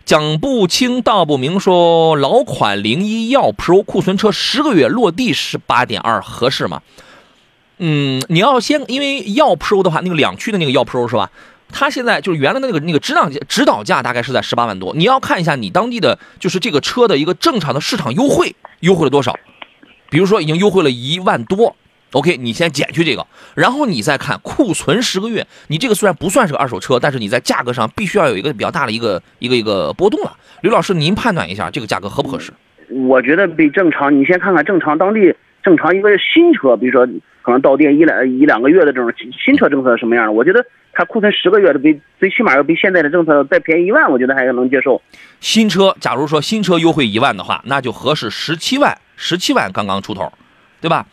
[0.05, 6.83] 讲不清道不明说老款零一耀 Pro 库存车十个月落地是八点二合适吗？
[7.79, 11.31] 嗯，你要先因为耀 Pro 的话，那个两驱的那个耀 Pro 是吧？
[11.75, 19.39] 它现在就是原来的那个那个指导指导价大概是在十八万多，你要看一下你当地的就是这个车的一个正常的市场优惠优惠了多少，
[20.11, 21.77] 比如说已经优惠了一万多
[22.13, 30.37] ，OK，你先减去这个，然后你再看库存十个月，你这个虽然不算是个二手车，但是你在价格上必须要有一个比较大的一个一个一个波动了。
[30.61, 32.53] 刘老师，您判断一下这个价格合不合适？
[33.09, 37.07] 我觉得比正常，你先看看正常当地正常一个新车，比如说
[37.41, 40.33] 可能到店一两一两个月的这种新新车政策是什么样的？
[40.33, 45.01] 我觉得它库存十个月的比最起码要比现在的政策再便宜一万，我觉得还能接受。
[45.41, 50.31] 新车，假如说新车优惠一万的话，那就合适十七万，十七万刚刚出头，
[50.81, 51.07] 对吧？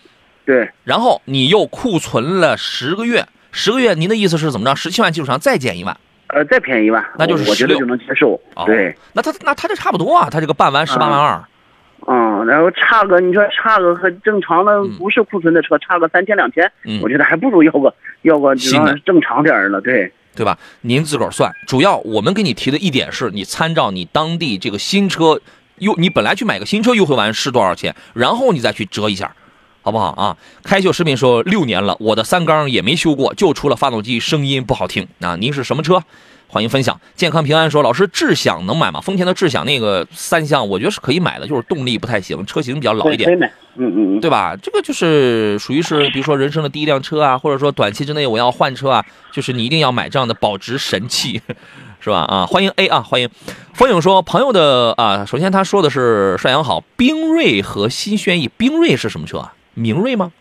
[0.50, 4.76] 对，然后你又库存了十个月，十个月，您的意思是怎么着？
[4.76, 5.96] 十七万基础上再减一万？
[6.26, 8.34] 呃，再便宜一万，那就是16我我觉得就能接受。
[8.56, 11.44] 哦对，那他那他这差不多啊，他这个办完十八万二，
[12.08, 19.80] 嗯，然后差个你说差个和正常的不是库存的车差个三千两千，嗯我觉得还不如要个要个新的正常点儿的。
[19.82, 20.58] 对，对吧？
[20.82, 21.54] 您自个儿算。
[21.68, 25.40] 主要我们给你提的一点是，你参照你当地这个新车
[25.78, 29.32] 优，你本来去买个新车优惠完是多少钱，然后你再去折一下，
[29.90, 30.38] 好不好啊？
[30.62, 35.08] 开秀食品说六年了，我的三缸也没修过，就出了发动机声音不好听。
[35.20, 36.04] 啊，您是什么车？
[36.48, 37.00] 欢迎分享。
[37.16, 39.02] 健康平安说，老师智享能买吗？
[39.02, 43.40] 丰田的智享那个三厢，我觉得是可以买的，就是动力不太行，车型比较老一点可以。
[43.40, 43.48] 买。
[43.76, 44.56] 嗯嗯嗯，对吧？
[44.62, 51.42] 这个就是属于是，比如说人生的第一辆车啊，或者说短期之内我要换车啊，就是你一定要买这样的保值神器，
[52.00, 52.20] 是吧？
[52.28, 53.30] 啊，欢迎 A 啊，欢迎。
[53.74, 59.54] 风影说朋友的啊，首先他说的是帅阳好，缤瑞和新轩逸，缤瑞是什么车啊？
[59.80, 60.32] 明锐吗？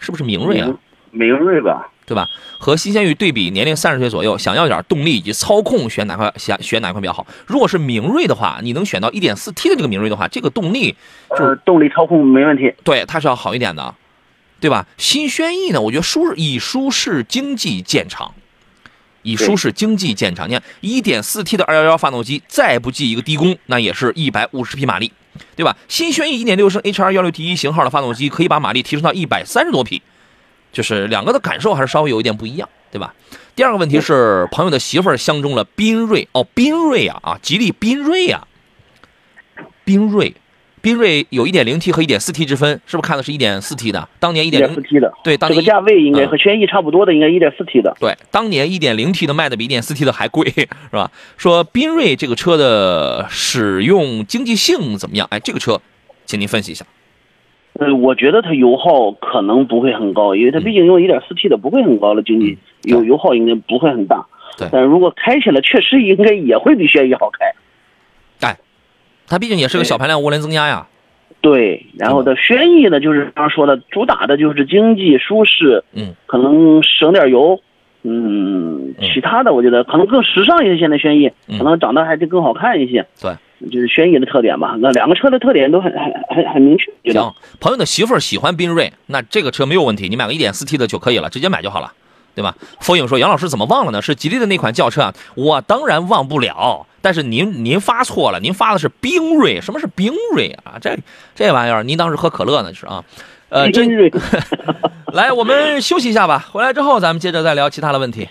[0.00, 0.68] 是不是明锐啊？
[1.10, 1.90] 明锐吧。
[2.06, 2.26] 对吧？
[2.58, 7.24] 和新轩逸对比，年龄三十岁左右，想要点动力以及操控，选哪块选选哪块比较好？
[7.46, 10.96] 如果是明锐的话，你能选到一点四 T 的这个明锐的话，这个动力
[11.38, 12.74] 就呃，动力操控没问题。
[12.82, 13.94] 对，它是要好一点的，
[14.58, 14.88] 对吧？
[14.96, 18.34] 新轩逸呢，我觉得舒以舒适经济见长，
[19.22, 20.48] 以舒适经济见长。
[20.48, 25.12] 你看，一点四 T 的二幺幺发动机，再不计一个低功，那也是一百五十匹马力，
[25.56, 25.76] 对吧？
[25.88, 30.02] 新轩逸一点六升 HR 幺六 T 一型号的发动机，可以把马力提升到一百三十多匹，
[30.72, 33.14] 就是两个的感受还是稍微有一点不一样，对吧？
[33.56, 38.46] 第二个问题是，朋友的媳妇儿相中了缤瑞哦，缤瑞啊啊，吉利缤瑞啊、
[39.84, 40.34] 缤瑞，
[40.82, 44.08] 缤瑞有 1.0T 和 1.4T 之分，是不是看的是 1.4T 的？
[44.18, 47.94] 当年一点四1.0 T 的，对，当年这个价位应该嗯和轩逸差不多的，应该一点四 T 的。
[48.00, 51.10] 对，当年 1.0T 的卖的比 1.4T 的还贵， 是吧？
[51.36, 55.26] 说缤瑞这个车的使用经济性怎么样？
[55.30, 55.80] 哎，这个车，
[56.26, 56.84] 请您分析一下。
[57.74, 64.26] 呃，我觉得它油耗可能不会很高，因为它毕竟用一点四 T 的，不会很高的经济，嗯油油耗应该不会很大。
[64.58, 67.46] 对但如果开起来，确实应该也会比轩逸好开。
[69.30, 70.86] 它毕竟也是个小排量涡轮增压呀。
[71.40, 77.58] 对，然后的轩逸呢，就是刚刚说的，主打的就是经济舒适，嗯，可能省点油，
[78.02, 80.76] 嗯，其他的我觉得可能更时尚一些。
[80.76, 83.32] 现在轩逸嗯可能长得还得更好看一些，对，
[83.70, 84.76] 就是轩逸的特点吧。
[84.80, 91.90] 那两个车的特点都很很很很明确，行，朋友的媳妇儿喜欢缤瑞，那这个车没有问题，你买个 1.4T 的就可以了，直接买就好了，
[92.34, 92.54] 对吧？
[92.80, 94.00] 佛影说杨老师怎么忘了呢？
[94.00, 100.78] 是吉利的那款轿车啊，我当然忘不了，但是您您发错了，您发的是缤瑞，什么是缤瑞啊？
[100.80, 100.98] 这
[101.34, 103.04] 这玩意儿您当时喝可乐呢是啊？
[103.50, 104.12] 呃，真缤瑞。
[105.12, 108.28] 来，我们休息一下吧，回来之后咱们接着再聊其他的问题。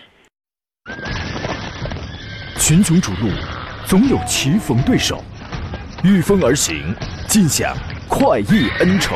[2.57, 3.29] 群雄逐鹿，
[3.85, 5.23] 总有棋逢对手，
[6.03, 6.95] 御风而行，
[7.27, 7.75] 尽享
[8.07, 9.15] 快意恩仇。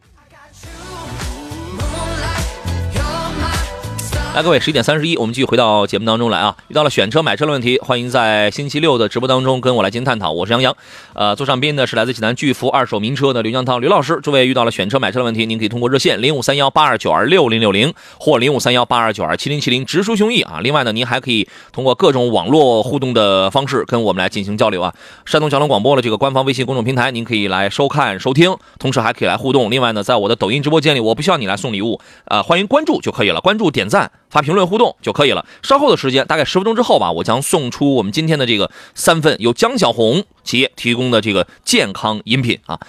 [4.33, 6.55] 来，各位，十一点三十一，我们继续回到节目当中来啊！
[6.69, 10.31] 遇到了选车、买车的问题，欢迎在星期六的直播当中跟我来进行探讨。
[10.31, 10.73] 我是杨洋，
[11.13, 14.21] 呃，坐上宾的是来自济南巨福二手名车的刘江涛刘老师。
[14.23, 20.61] 诸位遇到了选车、买车的问题，您可以通过热线零五三幺八二九二六零六零或零五三幺八二九二七零七零直抒胸臆啊。
[20.61, 24.95] 另外呢，您还可以通过各种网络互动的方式跟我们来进行交流啊。
[25.25, 29.69] 山东交通广播的这个官方微信公众平台，您可以来收看收听，同时还可以来互动。
[29.69, 35.45] 另外呢，在我的抖音直播间里，我不需要你来送礼物，啊，欢迎关注就可以了，关注、点赞、发评论、互动就可以了。
[35.61, 42.79] 稍后的时间，大概十分钟之后吧，我将送出我们今天的这个三份由江小红企业提供的这个健康饮品啊。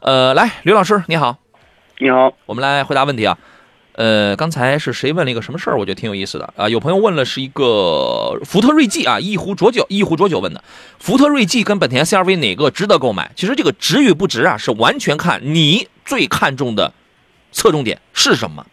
[0.00, 1.36] 呃，来，刘老师你好，
[1.98, 3.36] 你好，我们来回答问题啊。
[3.94, 5.76] 呃，刚才是谁问了一个什么事儿？
[5.76, 6.66] 我觉得挺有意思的啊。
[6.66, 10.64] 有朋友问了是一个福特锐际啊，一壶浊酒，一壶浊酒问的，
[10.98, 13.30] 福特锐际跟本田 CRV 哪个值得购买？
[13.36, 16.94] 其实这个值与不值啊，是完全看你最看重的
[17.52, 18.64] 侧重点是什么。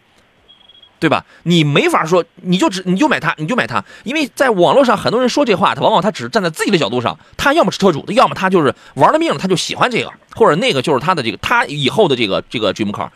[1.00, 1.24] 对吧？
[1.44, 13.08] 你没法说，你就只你就买它，你就买它，因为在网络上很多人说这话，他往往他只是站在自己的角度上，他要么是车主，要么他就是玩了命了，他就喜欢这个，或者那个就是他的这个他以后的这个这个 dream car，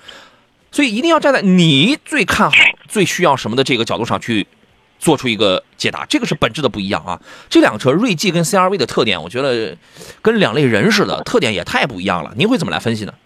[0.72, 2.56] 所以一定要站在你最看好、
[2.88, 4.46] 最需要什么的这个角度上去
[4.98, 7.20] 做出一个解答，这个是本质的不一样啊。
[7.50, 9.76] 这两个车锐际跟 CRV 的特点，我觉得
[10.22, 12.32] 跟两类人似的，特点也太不一样了。
[12.36, 13.12] 您会怎么来分析呢？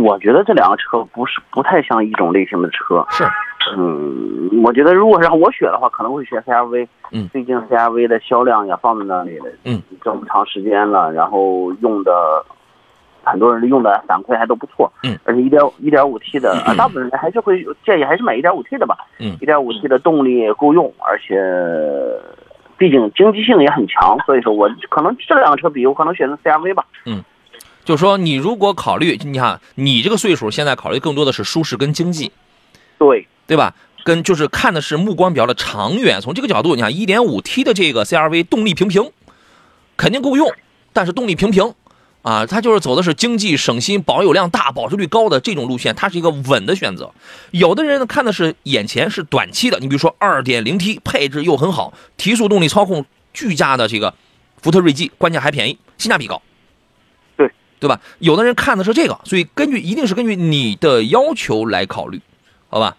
[0.00, 3.04] 我觉得这两个车不是不太像一种类型的车。
[3.10, 3.24] 是，
[3.76, 6.86] 嗯，我觉得如果让我选的话，可能会选 CRV。
[7.14, 12.10] 嗯毕竟 CRV 的销量也放在那里了，嗯，这么长时间了，然后用的
[13.22, 14.90] 很多人用的反馈还都不错。
[15.02, 18.96] 嗯，而且一点一点五 T 的啊，大部分人还是会建议还是买一点五 T 的吧。
[19.18, 21.36] 嗯一点五 T 的动力也够用，而且
[22.78, 26.84] 毕竟经济性也很强，所以说我可能这两个车比，我可能选择 CRV 吧。
[27.84, 32.30] 就是说你如果考虑，你看你这个岁数，现在考虑更多的是舒适跟经济，
[32.98, 33.74] 对，对吧？
[34.04, 36.20] 跟就是看的是目光比较的长远。
[36.20, 39.12] 从这个角度，你看 1.5T 的这个 CRV 动力平平，
[39.96, 40.52] 肯定够用，
[40.92, 41.74] 但是动力平平
[42.22, 47.12] 啊，它就是走的是经济省心、保有量大、保值率高的这种路线，它是一个稳的选择。
[47.52, 54.14] 有的人呢看的是眼前是短期的，你比如说 2.0T 配置又很好，提速动力操控巨佳的这个
[54.60, 56.42] 福特锐际，关键还便宜，性价比高。
[57.82, 58.00] 对对吧？
[58.20, 62.20] 有的人看的是这个，所以根据一定是根据你的要求来考虑，
[62.70, 62.96] 好吧？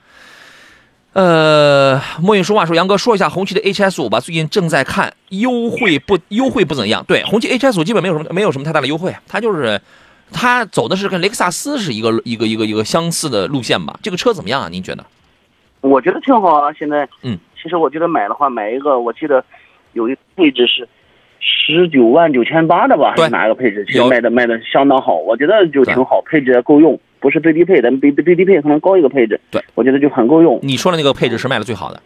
[1.14, 7.06] 呃，墨韵说话说，杨哥说一下红旗的 HS 五吧，最近正在看，优惠不优惠不怎样。
[7.08, 9.80] 对，红旗 HS 五基本没有什么没有什么太大的优惠，它就是
[10.34, 13.98] 它走的是跟雷克萨斯是一个一个一个一个相似的路线吧？
[14.02, 14.68] 这个车怎么样啊？
[14.70, 15.06] 您觉得？
[15.82, 16.74] 我觉得挺好啊。
[16.74, 19.46] 现在，嗯，其实我觉得买的话，买一个，我记得
[19.94, 20.88] 有一个配置是
[21.44, 23.84] 十九万九千八的吧，是哪个配置？
[23.86, 29.40] 其实卖的卖的相当好，我觉得就挺好，配置也够用，不是最低配，咱比比最低配可能高一个配置。
[29.52, 30.60] 对，我觉得就很够用。
[30.62, 32.02] 你说的那个配置是卖的最好的，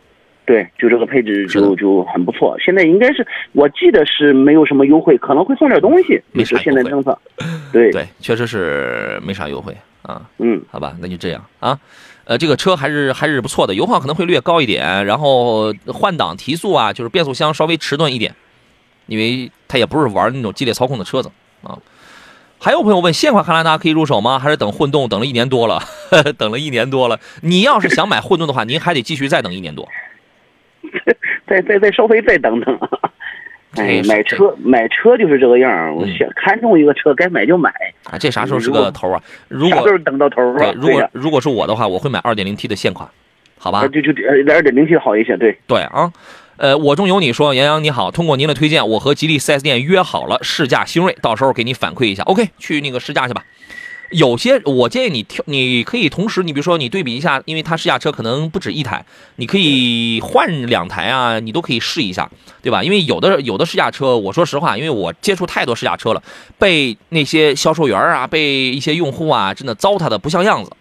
[0.45, 2.57] 对，就这个配置就就很不错。
[2.59, 7.17] 现在应该是我记得是没有什么优惠，可能会送点东西，没啥就是现在政策。
[7.71, 10.21] 对，对，确实是没啥优惠啊。
[10.39, 11.77] 嗯，好吧，那就这样啊。
[12.25, 18.35] 呃，这个车还是还是不错的，油耗可能会略高一点，然后换挡提速啊，就是变速箱稍微迟钝一点，
[19.07, 21.31] 因为它也不是玩那种激烈操控的车子
[21.63, 21.77] 啊。
[22.59, 24.39] 还有朋友问，现款汉兰达可以入手吗？
[24.39, 25.07] 还是等混动？
[25.07, 25.81] 等了一年多了，
[26.37, 27.19] 等了一年多了。
[27.41, 29.87] 你要是想买混动的话，您还得继续再等一年多。
[31.47, 32.77] 再再再稍微再等等。
[33.75, 37.69] 哎买车买车就是这个样儿，我嗯想看中一个车该买就买，
[38.05, 39.21] 啊，这啥时候是个头啊？
[39.49, 43.07] 如果等到头儿对啊？，对，如果如果是我的话，我会买 2.0T 的现款，
[43.59, 43.87] 好吧？
[43.87, 45.55] 就就呃二点零 T 好一些，对。
[45.67, 46.11] 对啊，
[46.57, 52.23] 呃，我中有你说，杨洋你好，通过您的推荐，我和吉利 4S 店约好了试驾新锐，到时候给你反馈一下。
[52.23, 53.43] OK，去那个试驾去吧。
[54.09, 62.27] 有些我建议你挑，你可以同时，你比如说你对比一下，因为它试驾车可能不止一台，你可以换两台啊，你都可以试一下，
[62.63, 62.81] 对吧？
[62.81, 66.23] 因为有的有的试驾车，我说实话，因为我接触太多试驾车了，
[66.57, 70.71] 被那些销售员啊，被一些用户啊，真的糟蹋的不像样子。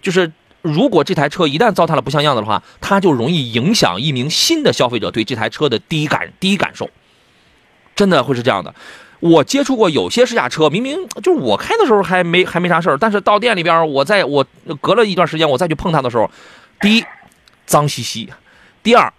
[0.00, 6.90] 就是如果这台车一旦糟蹋了不像样子的话，它就容易影响一名新的消费者对这台车的第一感第一感受，
[7.94, 8.74] 真的会是这样的。
[9.20, 14.46] 我接触过有些试驾车，明明就是我开的时候还没还没啥事儿，但是到店里边，我在我
[14.80, 16.30] 隔了一段时间，我再去碰它的时候，
[16.80, 17.04] 第一
[17.64, 18.30] 脏兮兮，
[18.82, 19.12] 第二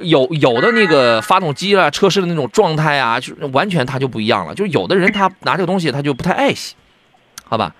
[0.00, 4.54] 有有的那个发动机啊、车身的那种状态啊，就完全它就不一样了。
[4.54, 6.74] 就有的人他拿这个东西他就不太爱惜，
[7.44, 7.74] 好吧？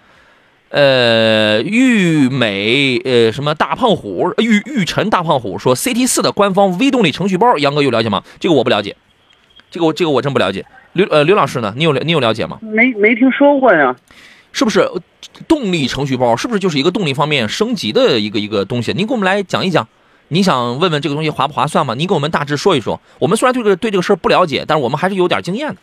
[0.76, 8.22] 呃，玉美呃什么大胖虎玉玉晨大胖虎说 CT 四的官方微动力程序包，杨哥有了解吗？
[8.38, 8.94] 这个我不了解，
[9.70, 10.66] 这个我这个我真不了解。
[10.92, 11.72] 刘呃刘老师呢？
[11.78, 12.58] 你有你有了解吗？
[12.60, 13.96] 没没听说过呀？
[14.52, 15.00] 是不是呃
[15.48, 16.36] 动力程序包？
[16.36, 18.92] 是不是就是一个动力方面升级的一个一个东西？
[18.92, 19.88] 您给我们来讲一讲。
[20.28, 21.94] 你想问问这个东西划不划算吗？
[21.94, 23.00] 您给我们大致说一说。
[23.18, 25.76] 我们虽然对这个对这个事儿不了解，但是我们还是有点经验的，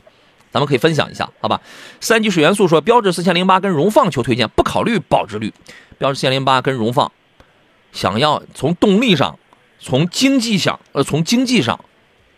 [0.54, 1.60] 咱们可以分享一下，好吧？
[2.00, 5.52] 三级水元素说，标致四千零八跟荣放求推荐，不考虑保值率。
[5.98, 7.12] 标致四千零八跟荣放，
[7.92, 9.40] 想要从动力上，
[9.80, 11.80] 从经济上，呃，从经济上，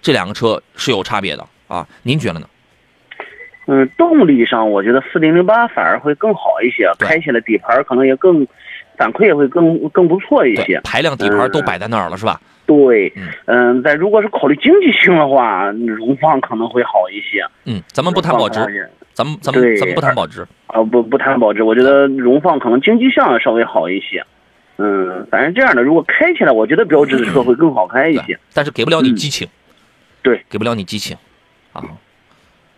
[0.01, 1.85] 这两个车是有差别的啊。
[2.03, 2.47] 您觉得呢？
[3.67, 8.47] 嗯，动力上我觉得四零零八反而会更好一些，开起来底盘可能也更
[8.97, 10.79] 反馈也会更更不错一些，。
[10.83, 12.39] 排量底盘都摆在那儿了，是吧？
[12.65, 17.45] 对嗯，嗯，但如果是考虑经济性的话，荣放可能会好一些。
[17.65, 18.59] 嗯，咱们不谈保值
[19.13, 20.45] 咱们咱们咱们不谈保值。
[20.67, 24.25] 啊，不不谈保值，我觉得荣放可能经济性稍微好一些。
[24.77, 29.47] 嗯，反正这样的，如果开起来，我觉得标致的车会更好开一些对。，但是给不了你嗯激情，
[30.21, 31.15] 对，给不了你激情，
[31.71, 31.81] 啊，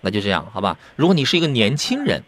[0.02, 0.78] 那就这样，好吧？
[0.96, 2.22] 如果你是一个年轻人，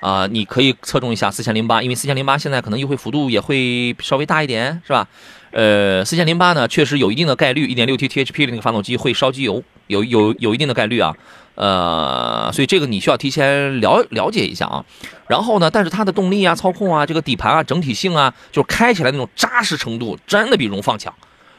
[0.00, 5.08] 啊、你可以侧重一下四千零八，因为四千零八现在可能优惠幅度也会稍微大一点，是吧？
[5.50, 11.14] 呃，四千零八呢，确实有一定的概率，一点六 T THP 的那个发动机会烧机油，有有有一定的概率啊。
[11.54, 14.84] 呃，所以这个你需要提前了了解一下啊。
[15.26, 21.12] 然后呢，但是它的动力啊、操控啊、这个底盘啊、整体性啊，就是开起来那种扎实程度，真的比荣放强。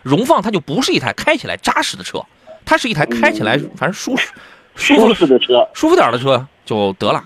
[0.03, 2.23] 荣放它就不是一台开起来扎实的车，
[2.63, 4.27] 它是一台开起来反正舒适、
[4.75, 7.23] 舒舒服的车，舒服点的车就得了，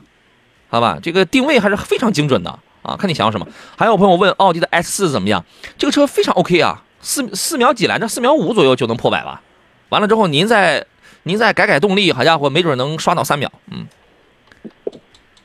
[0.71, 0.97] 好吧？
[1.03, 3.45] 这个定位还是非常精准的啊，看你想要什么。
[3.77, 5.43] 还有朋友问奥迪的 S 四怎么样？
[5.77, 8.07] 这个车非常 OK 啊，四四秒几来着？
[8.07, 9.41] 四秒五左右就能破百吧？
[9.89, 10.85] 完了之后您再
[11.23, 13.85] 您再改改动力，好家伙，没准能刷到三秒，嗯，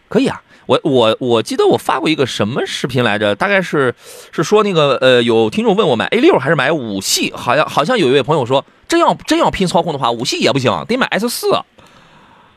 [0.09, 0.41] 可以啊。
[0.67, 3.35] 我我我记得我发过一个什么视频来着？
[3.37, 3.95] 大概是
[4.33, 7.33] 是说那个呃，有听众问我买 A 六还是买五系？
[7.35, 11.61] 好像好像有一位朋友说，真要真要拼操控的话，五系也不行，得买 S 四，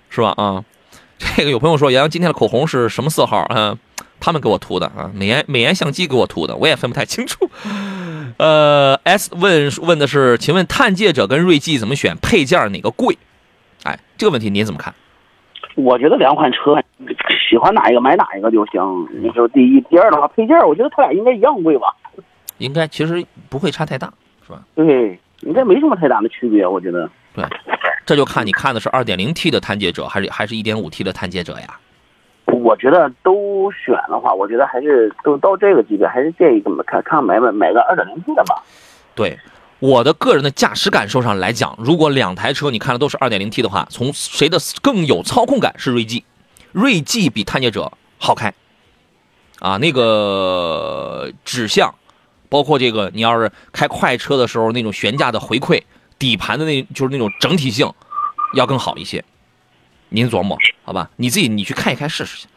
[0.10, 0.34] 是吧？
[0.38, 0.64] 啊，
[1.20, 3.46] 这个有朋友说，杨洋今天的口红是什么色号？
[3.50, 3.78] 嗯、
[4.20, 7.50] 他们给我涂的啊，美颜美颜相机给我涂的，我也分不太清楚。
[8.38, 12.16] 呃，S 问问的是，请问探界者跟锐际怎么选？
[12.22, 13.18] 配件哪个贵？
[13.84, 14.94] 哎，这个问题您怎么看？
[15.76, 16.76] 我觉得两款车
[17.50, 18.82] 喜欢哪一个买哪一个就行。
[19.22, 21.94] 你说第一，第二的话，配件我觉得它俩应该一样贵吧？
[22.58, 24.12] 应该其实不会差太大，
[24.46, 24.62] 是吧？
[24.76, 27.10] 对，应该没什么太大的区别，我觉得。
[27.34, 27.46] 对，
[28.10, 31.80] 这就看你看的是二点零 T 的探界者，还是还是一点五 T 的探界者呀？
[32.48, 38.64] 我觉得都选的话，我觉得还是都到这个级别，还是建议看看买买买个二点零 T 的吧。
[39.14, 39.38] 对，
[39.78, 46.26] 我的个人的驾驶感受上来讲，如果两台车你看的都是二点零 T 的话，从谁的更有操控感是锐际，
[46.72, 48.52] 锐际比探界者好开，
[49.60, 51.94] 啊，那个指向，
[52.50, 55.84] 包括这个你要是开快车的时候那种悬架的回馈，
[56.20, 57.92] 底盘的那就是那种整体性
[58.54, 59.24] 要更好一些，
[60.10, 61.10] 您琢磨好吧？
[61.16, 62.48] 你自己你去看一看试试去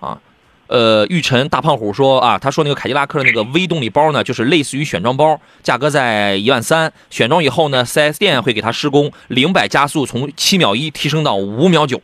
[0.00, 0.20] 啊。
[0.68, 12.00] 呃，玉晨大胖虎说啊，他说那个凯迪拉克的那个微动力包呢，就是类似于选装包，价格在一万三，选装以后呢，4S 店会给他施工，零百加速从七秒一提升到五秒九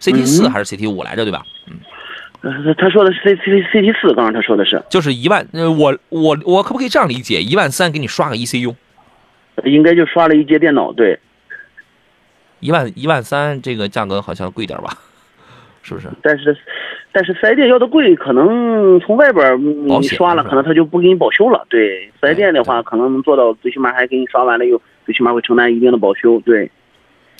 [0.00, 1.44] ，CT 四嗯还是 CT 五来着，对吧？
[1.68, 1.78] 嗯
[2.76, 7.40] 他说的是 C C C T 四，刚刚他说的是，就是一万，呃，我我我可不可以这样理解？
[7.40, 8.74] 一万三给你刷个 ECU，
[9.64, 11.18] 应该就刷了一节电脑，对。
[12.60, 14.96] 一万一万三这个价格好像贵点吧？
[15.82, 16.08] 是不是？
[16.22, 16.56] 但是，
[17.10, 21.66] 但是四 S 店要的贵，可能从外边你刷了，可能他就不给你保修了。
[21.68, 26.38] 对，四 S 店的话，可能能做到最起码还给你刷完了又最起码会承担一定的保修。
[26.46, 26.70] 对，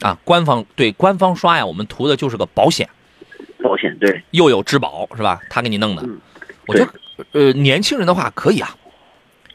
[0.00, 2.88] 啊，官方对官方刷呀，我们图的就是个保险，
[3.62, 5.40] 保险对，又有质保是吧？
[5.48, 6.20] 他给你弄的，嗯
[6.66, 6.92] 我觉得
[7.32, 8.70] 呃年轻人的话可以啊，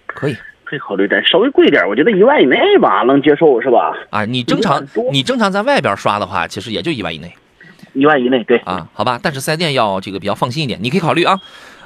[0.06, 0.38] 可以
[0.68, 3.94] 可以考虑，但稍微贵点，我觉得一万以内吧能接受是吧？
[4.10, 4.26] 啊。
[4.26, 7.34] 你正常你正常在外边刷的话，其实也就一万以内
[7.94, 8.58] 一万以内对。
[8.60, 9.20] 啊，好吧？
[9.24, 11.40] 但是四 S 店要这个比较放心一点，你可以考虑啊。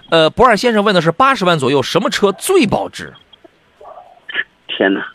[0.09, 3.13] 呃，博尔先生问的是八十万左右什么车最保值？
[4.67, 5.05] 天哪！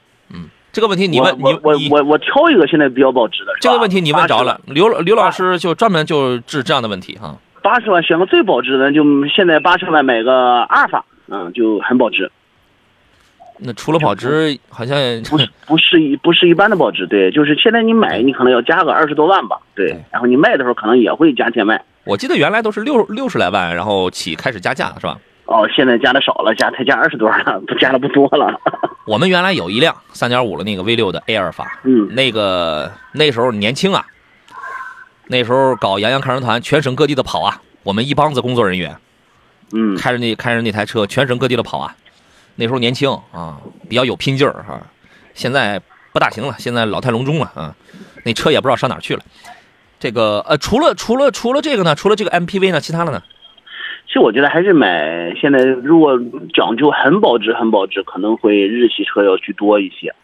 [0.72, 3.52] 这个问题你问你我我我挑一个现在比较保值的。
[3.62, 7.34] 这个问题你问着了，，刘刘老师就专门就治这样的问题哈。
[7.62, 10.32] 八十万选个最保值的，就现在八十万买个
[10.64, 12.30] 阿尔法，嗯，就很保值，
[13.58, 14.96] 那除了保值，好像
[15.30, 21.82] 不是不是一不是一般的保值，对，就是现在你买你可能要加个二十多万吧，对对，然后你卖的时候可能也会加钱卖。
[22.04, 25.18] 我记得原来都是六六十来万，然后起开始加价是吧？
[25.46, 28.60] 哦，现在加的少了，加才加二十多了，不加的不多了。
[29.06, 34.04] 我们原来有一辆三点五的那个 V 六的 A 尔法，嗯，那个那时候年轻啊，
[35.28, 38.96] 那时候搞洋洋看人团，全省各地的跑啊，我们一帮子工作人员
[39.72, 41.94] 嗯，开着那开着那台车，全省各地的跑啊。
[42.56, 44.80] 那时候年轻啊，比较有拼劲儿哈、
[45.34, 45.80] 现在
[46.12, 47.74] 不大行了，现在老态龙钟了啊，
[48.24, 49.22] 那车也不知道上哪去了。
[49.98, 53.22] 这个呃，除了除了除了这个呢，除了这个 MPV 呢，其他的呢？
[54.06, 56.18] 其实我觉得还是买现在如果
[56.54, 60.14] 讲究很保值很保值，可能会日系车要居多一些。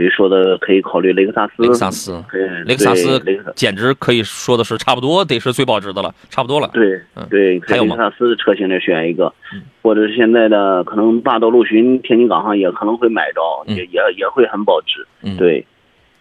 [0.00, 2.24] 比如说的可以考虑雷克萨斯，雷克萨斯，
[2.64, 3.22] 雷克萨斯
[3.54, 6.70] 简直可以说的是差不多得是最保值的了，差不多了。
[6.72, 7.26] 对嗯。
[7.28, 9.30] 对，还有雷克萨斯的车型里选一个。
[9.52, 13.76] 嗯，或者是现在的可能霸道陆巡天津港上也可能会买着，嗯。
[13.76, 15.06] 也也也会很保值。
[15.22, 15.64] 嗯，对，啊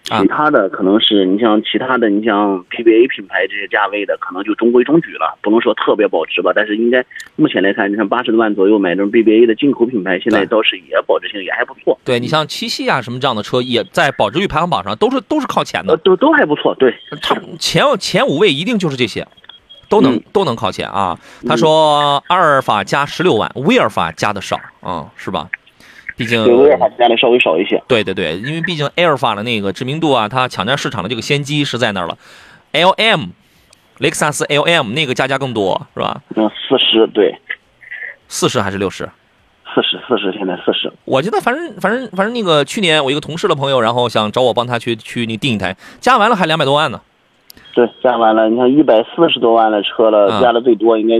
[0.09, 6.51] 其他的可能是你像其他的，你像 PBA 品牌这些价位的，可能就中规中矩了，不能说特别保值吧。
[6.55, 7.05] 但是应该
[7.35, 16.73] 目前来看，你像八十多万左右买这种 BBA 的进口品牌，现在倒是也保值性也还不错，对你像七系啊什么这样的车，也在保值率排行榜上都是都是靠前呃，的，都都还不错。
[16.75, 19.27] 对，它前前五位一定就是这些，
[19.89, 21.17] 都能、嗯都能靠前啊。
[21.47, 25.47] 他说阿尔法加十六万，威尔法加的少啊、是吧？
[26.19, 27.81] 毕竟对，威尔法加的稍微少一些。
[27.87, 32.17] 对对对，因为毕竟埃尔法的那个知名度啊，它抢占市场的这个先机是在那儿了。
[32.73, 33.29] LM，
[33.99, 36.21] 雷克萨斯 LM 那个加价更多是吧？
[36.35, 37.39] 嗯，四十对，
[38.27, 39.09] 四十还是六十？
[39.73, 40.91] 四十四十现在四十。
[41.05, 46.99] 我记得反正反正反正那个去年我一个同事的朋友，然后想找我帮他去去那订一台，加完了还两百多万呢。
[47.73, 51.15] 对，加完了，你看一百四十多万的车了，嗯加的最多应该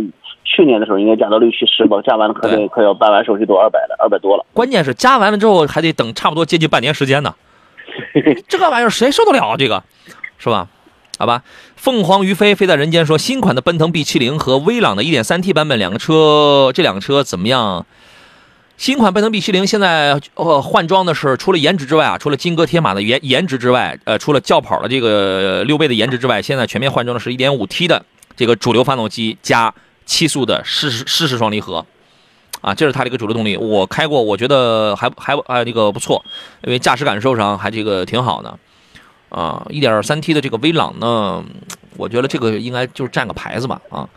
[0.50, 4.44] 去年的时候应该加到六七十吧，加完了可对得可要办完手续都二百了，二百多了。
[4.54, 7.36] 关键是加完了之后还得等差不多接近半年时间呢，
[8.50, 9.56] 这个玩意儿谁受得了啊？
[9.58, 9.84] 这个
[10.38, 10.68] 是吧？
[11.20, 11.44] 好吧，
[11.76, 17.86] 凤凰于飞飞在人间说，新款的奔腾 B 七零和威朗的 1.3T 版本两个车，这两个车怎么样？
[18.78, 28.06] 新款奔腾 B 七零现在呃换装的是除了颜值之外啊，除了金戈铁马的颜颜值之外，呃，除了轿跑的这个六倍的颜值之外，现在全面换装的是一点五 T 的
[28.38, 29.74] 这个主流发动机加
[30.10, 31.86] 七速的湿式湿式双离合。
[32.62, 33.56] 啊，这是它的一个主流动力。
[33.56, 36.26] 我开过，我觉得还还还那个不错，
[36.64, 38.60] 因为驾驶感受上还这个挺好的。
[39.30, 41.42] 啊，一点三 T 的这个威朗呢，
[41.96, 43.80] 我觉得这个应该就是占个牌子吧。
[43.90, 44.10] 啊，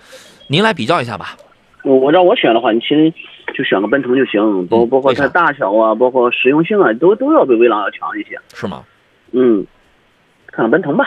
[0.48, 1.36] 您来比较一下吧。
[1.84, 3.12] 我我让我选的话，你其实
[3.54, 8.36] 就选个奔腾就行，包包括它大小啊，包括实用性啊，都都要比威朗要强一些。
[8.54, 8.82] 是吗？
[9.30, 9.64] 嗯，
[10.48, 11.04] 看看奔腾吧。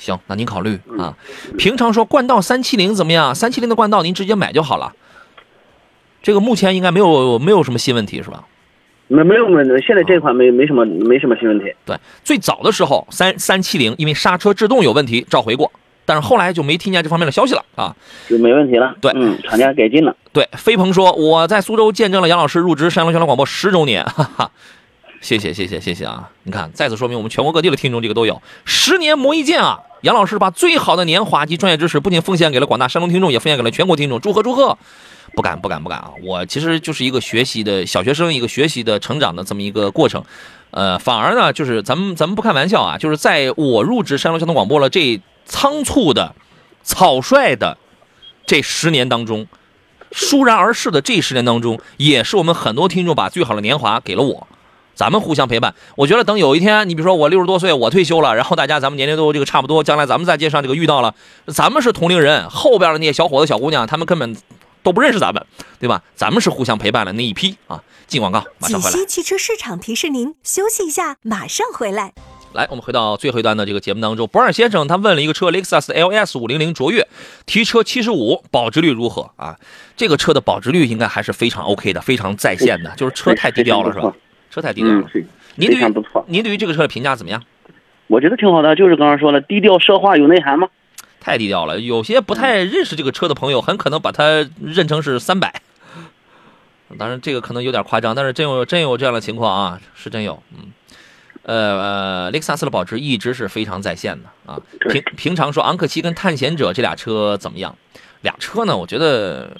[0.00, 1.14] 行，那您考虑啊。
[1.58, 3.34] 平常说冠道三七零怎么样？
[3.34, 4.92] 三七零的冠道您直接买就好了。
[6.22, 8.44] 这个目前应该没有没有什么新问题是吧？
[9.08, 11.74] 没没有问题，现在这款没没什么没什么新问题。
[11.84, 15.70] 对，最早的时候三三七零因为刹车制动有问题召回过，
[16.06, 17.94] 但是后来就没听见这方面的消息了啊。
[18.28, 18.94] 就没问题了。
[19.00, 20.16] 对嗯，厂家改进了。
[20.32, 24.50] 对，飞鹏说我在苏州见证了杨老师入职山东交通广播十周年， 哈哈，
[25.20, 26.30] 谢谢谢谢谢谢啊！
[26.44, 29.80] 你看，再次说明我们全国各地的听众这个都有，十年磨一剑啊！
[30.02, 34.76] 杨老师把最好的年华及专业知识不仅奉献给了广大山东听众，也奉献给了全国听众，祝贺祝贺！
[35.36, 36.10] 不敢不敢不敢啊！
[36.24, 40.24] 我其实就是一个学习的小学生，一个学习的成长的这么一个过程。
[40.72, 46.34] 呃，反而呢，就是咱们咱们不开玩笑啊，就是在我入职山东交通广播了这仓促的、
[46.82, 47.78] 草率的
[48.44, 49.46] 这十年当中，
[50.10, 54.48] 倏然而逝的这十年当中，也是我们很多听众把最好的年华给了我。
[55.00, 61.14] 咱们互相陪伴，我觉得等有一天，你比如说我六十多岁，我退休了，然后大家咱们年龄都这个差不多，将来咱们在街上这个遇到了，
[61.46, 64.36] 咱们是同龄人，后边的那些小伙子小姑娘，他们根本
[64.82, 65.42] 都不认识咱们，
[65.78, 66.02] 对吧？
[66.14, 67.82] 咱们是互相陪伴的那一批啊。
[68.06, 68.98] 进广告，马锦上回来。
[68.98, 72.12] 溪汽车市场提示您休息一下，马上回来。
[72.52, 77.08] 来，我们回到最后一段的这个节目当中，博尔先生他问了一个车，雷克萨斯 LS 五零零卓越，
[77.46, 79.56] 提车七十五，保值率如何啊？
[79.96, 84.12] 这个车的保值率应该还是非常 OK 的，非常在线的，就是车太低调了，是吧？
[84.50, 85.08] 车太低调了，。
[85.14, 85.26] 嗯
[85.56, 85.94] 您对于。
[86.26, 87.42] 您对于这个车的评价怎么样？
[88.06, 90.68] 我觉得挺好的，就是刚刚说了，低调奢华有内涵吗。
[91.20, 95.60] 太低调了，有些不太认识这个车的朋友，很可能把它认成是三百。
[96.98, 100.42] 当然，这个可能有点夸张，但是真有真有这样的情况啊，是真有。
[100.56, 100.72] 嗯，
[101.42, 104.58] 呃呃，雷克萨斯的保值一直是非常在线的啊。
[104.88, 107.76] 平平常说，昂克旗跟探险者这俩车怎么样？
[108.22, 109.56] 俩车呢，我觉得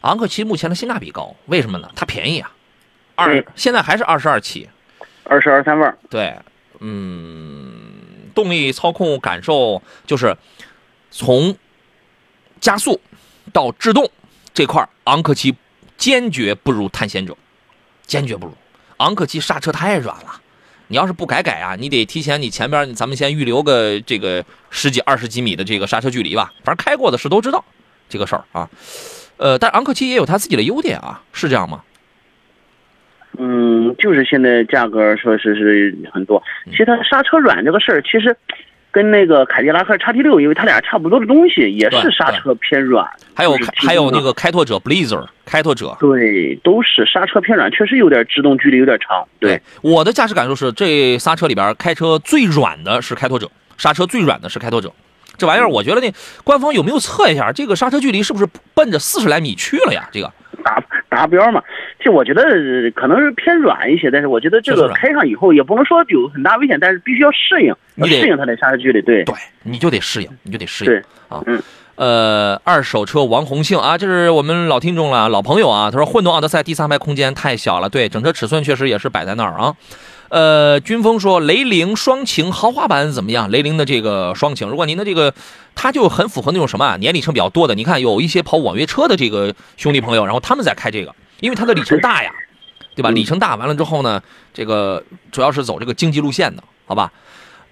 [0.00, 1.90] 昂克旗目前的性价比高，为什么呢？
[1.94, 2.50] 它便宜啊，
[3.16, 4.68] 二对现在还是二十二起，
[5.24, 6.36] 二十二三万，对，
[6.78, 10.36] 嗯，动力操控感受就是
[11.10, 11.56] 从
[12.60, 13.00] 加速
[13.52, 14.08] 到制动
[14.54, 15.56] 这块，昂克旗
[15.96, 17.36] 坚决不如探险者，
[18.04, 18.52] 坚决不如。
[18.98, 20.40] 昂克旗刹车太软了，
[20.88, 27.64] 你要是不改改啊，你得提前你前边咱们先预留个这个十几二十几米的这个刹车距离吧，反正开过的是都知道
[28.08, 28.68] 这个事儿啊。
[29.38, 31.82] 呃，但昂克旗也有它自己的优点啊，是这样吗？
[33.38, 36.42] 嗯，就是现在价格说是是很多。
[36.66, 38.36] 嗯其实它刹车软这个事儿，其实
[38.90, 43.06] 跟那个凯迪拉克叉 T 六，因为它俩差不多的东西，也是刹车偏软。
[43.34, 49.26] 还有就是还有那个开拓者 Blazer 开拓者，对，都是刹车偏软，确实有点制动距离有点长。
[49.38, 54.90] 对，我的驾驶感受是，这刹车里边开车最软的是开拓者，刹车最软的是开拓者。
[55.38, 56.10] 这玩意儿，我觉得那，
[56.44, 60.08] 官方有没有测一下这个刹车距离是不是奔着四十来米去了呀？
[60.10, 60.32] 这个
[60.66, 61.62] 达达标嘛。
[62.00, 69.00] 就我觉得呃可能是偏软一些，但是我觉得这个开上以后也不能说有很大危险，但是必须要适应，要你得适应它的刹车距离。
[69.00, 70.92] 对，对，你就得适应，你就得适应
[71.28, 71.42] 啊。
[71.46, 71.62] 嗯
[71.96, 75.90] 呃，二手车王红庆啊，这是我们老听众了，老朋友啊。
[75.90, 79.74] 他说混动奥德赛第三排空间太小了，对，整车尺寸确实也是摆在那儿啊。
[80.28, 83.50] 呃，军峰说雷凌双擎豪华版怎么样？
[83.50, 85.32] 雷凌的这个双擎，如果您的这个，
[85.74, 87.74] 它就很符合那种什么啊，年里程比较多的。
[87.74, 92.30] 你看有一些跑网约车的这个兄弟朋友，然后他们在开这个，因为它的里程大呀，
[92.94, 93.10] 对吧？
[93.10, 94.22] 嗯里程大，完了之后呢，
[94.52, 97.12] 这个主要是走这个经济路线的，好吧？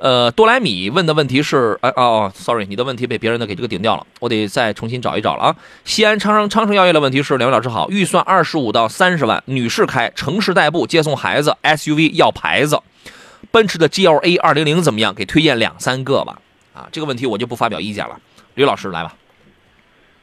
[0.05, 5.57] 呃，多莱米问的问题是，哎哦哦，sorry，你的问题被别人的给这个顶掉了，我得再重新找一找了啊。
[5.85, 12.79] 西安昌盛昌盛药业的问题是，两位老师好，预算二十五到三十万，女士开，城市代步，接送孩子，SUV 要牌子，
[13.51, 15.15] 奔驰的 GLA 二零零怎么样？
[15.15, 16.39] 给推荐两三个吧。
[16.75, 18.19] 啊，这个问题我就不发表意见了，
[18.57, 19.15] 吕老师来吧。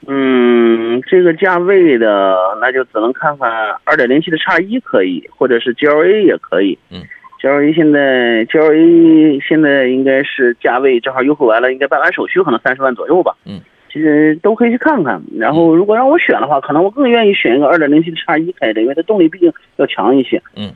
[0.08, 3.50] 嗯，这个价位的那就只能看看
[3.84, 6.78] 二点零 T 的叉一可以，或者是 GLA 也可以。
[6.92, 7.02] 嗯
[7.42, 13.36] ，GLA 现在 GLA 现在应该是价位正好优惠完了，应该办完手续可能三十万左右吧。
[13.46, 13.60] 嗯，
[13.92, 15.22] 其实都可以去看看。
[15.38, 20.42] 然后如果让我选的话，可能我更愿意选一个二点零 T 的叉一开的，因为它动力毕竟要强一些。
[20.56, 20.72] 嗯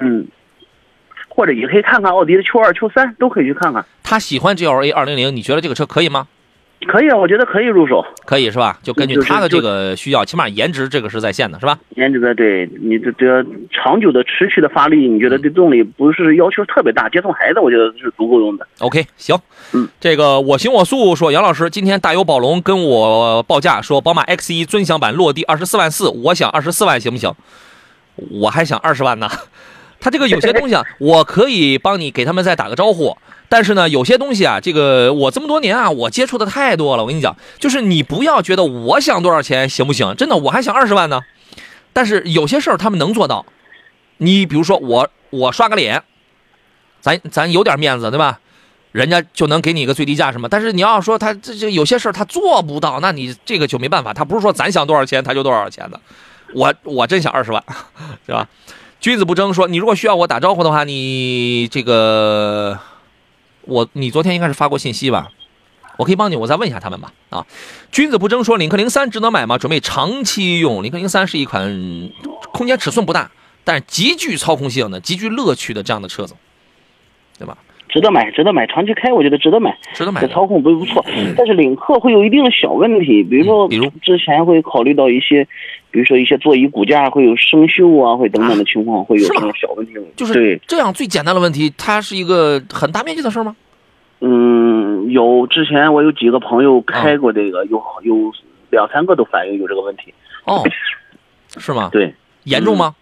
[0.00, 0.26] 嗯，
[1.28, 3.84] 或者也可以看看奥迪的 Q 二、Q 三，都可以去看看。
[4.04, 6.28] 他喜欢 GLA 二零零，你觉得这个车可以吗？
[6.86, 8.04] 可以啊，我觉得可以入手。
[8.24, 8.78] 可以是吧？
[8.82, 11.78] 就根据他的这个需要，起码颜值这个是在线的，是吧？
[11.96, 18.66] 颜值的，对你这这长久的持续的发力，你觉得对动力不是要求特别大，接送孩子我觉得是足够用的。
[18.78, 19.36] OK，行，
[19.72, 27.32] 嗯，这个我行我素说，杨老师今天大有宝龙跟我报价说，宝马 X 1尊享版落地二十四万四，我想二十四万行不行？
[28.30, 29.28] 我还想二十万呢。
[30.00, 33.16] 他这个有些东西啊， 我可以帮你给他们再打个招呼，
[33.48, 37.02] 但是呢，有些东西啊，这个我这么多年啊，我接触的太多了。
[37.02, 40.14] 我跟你讲，就是你不要觉得我想多少钱行不行？
[40.16, 41.22] 真的，我还想二十万呢。
[41.92, 43.46] 但是有些事儿他们能做到。
[44.18, 46.02] 你比如说我，我刷个脸，
[47.00, 48.40] 咱咱有点面子，对吧？
[48.92, 50.48] 人家就能给你一个最低价什么。
[50.48, 54.12] 但是你要说他这这有些事儿他做不到，那你这个就没办法。
[54.12, 56.00] 他不是说咱想多少钱他就多少钱的。
[56.54, 57.62] 我我真想二十万，
[58.26, 58.48] 是吧？
[59.00, 62.78] 君子不争说，你如果需要我打招呼的话，你这个
[63.68, 65.30] 我你昨天应该是发过信息吧？
[65.98, 67.12] 我可以帮你，我再问一下他们吧。
[67.28, 67.46] 啊，
[67.92, 69.58] 君子不争说，领克零三值得买吗？
[69.58, 70.82] 准备长期用。
[70.82, 72.10] 领克零三是一款
[72.52, 73.30] 空间尺寸不大，
[73.64, 76.34] 但是极具操控性的、极具乐趣的这样的车子，
[77.36, 77.58] 对吧？
[77.88, 79.76] 值得买，值得买，长期开我觉得值得买。
[79.92, 80.20] 值得买。
[80.20, 81.04] 这操控不不错，
[81.36, 85.44] 但是领克会有一定的小问题，比如说，嗯比如之前会考虑到一些，
[85.90, 89.94] 比如说一些座椅骨架会有生锈啊，会等等的情况，会有这种小问题。
[90.16, 93.56] 就是对，这样最简单的问题，它是一个很大面积的事儿吗？
[94.20, 98.32] 嗯，有之前我有几个朋友开过这个，有有
[98.70, 100.12] 两三个都反映有这个问题。
[100.44, 100.62] 哦，
[101.56, 101.88] 是吗？
[101.92, 102.12] 对，
[102.44, 102.94] 严重吗？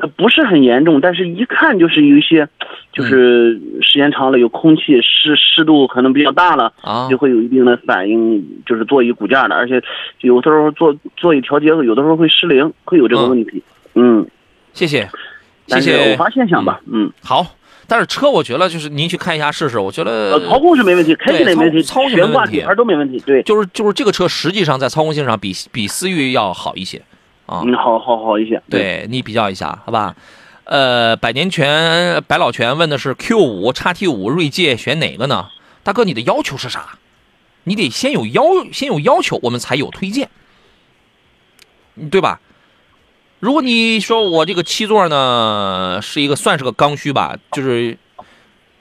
[0.00, 2.48] 呃不是很严重，但是一看就是有一些，
[2.92, 9.82] 就是时间长了有空气湿湿度可能比较大了，啊就会有一定的反应，就是座椅骨架的，而且
[10.20, 13.62] 有的时候座座椅调节有的时候会失灵，会有这个问题。
[13.94, 14.24] 嗯，
[14.72, 15.08] 谢谢，
[15.66, 16.16] 谢谢偶。
[16.16, 16.80] 发现象吧。
[16.86, 17.44] 嗯，好，
[17.88, 23.20] 但是车我觉得就是您去看一下试试，我觉呃，得操控是没问题，开起来没问题，操操控是没悬挂问题底盘都没问题。
[23.26, 27.02] 对，就是就是这个车实际上在操控性上比比思域要好一些
[27.48, 27.62] 啊。
[27.64, 28.62] 嗯，好好好一些。
[28.70, 30.14] 对你比较一下，好吧？
[30.64, 35.48] 呃，百年泉、百老泉问的是 Q 五、叉 T 五、锐界选哪个呢？
[35.82, 36.98] 大哥，你的要求是啥？
[37.64, 38.42] 你得先有要
[38.72, 40.28] 先有要求，我们才有推荐，
[42.10, 42.40] 对吧？
[43.40, 47.96] 如果你说我这个七座呢是一个算是个刚需吧，就是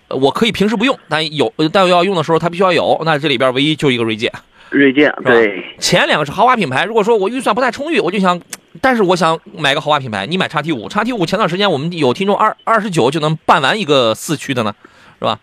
[0.08, 4.32] 呃我可以平时不用，但有但要用的时候它必须要有，那这里边唯一就一个锐界。
[4.70, 8.40] 锐界，对，前两个是豪华品牌，如果说我预算不太充裕，我就想，
[8.82, 14.76] 但是我想买个豪华品牌，你买叉 T 五，叉 T 五前段时间我们有听众二二十九就能办完一个四驱的呢，
[15.20, 15.40] 是吧？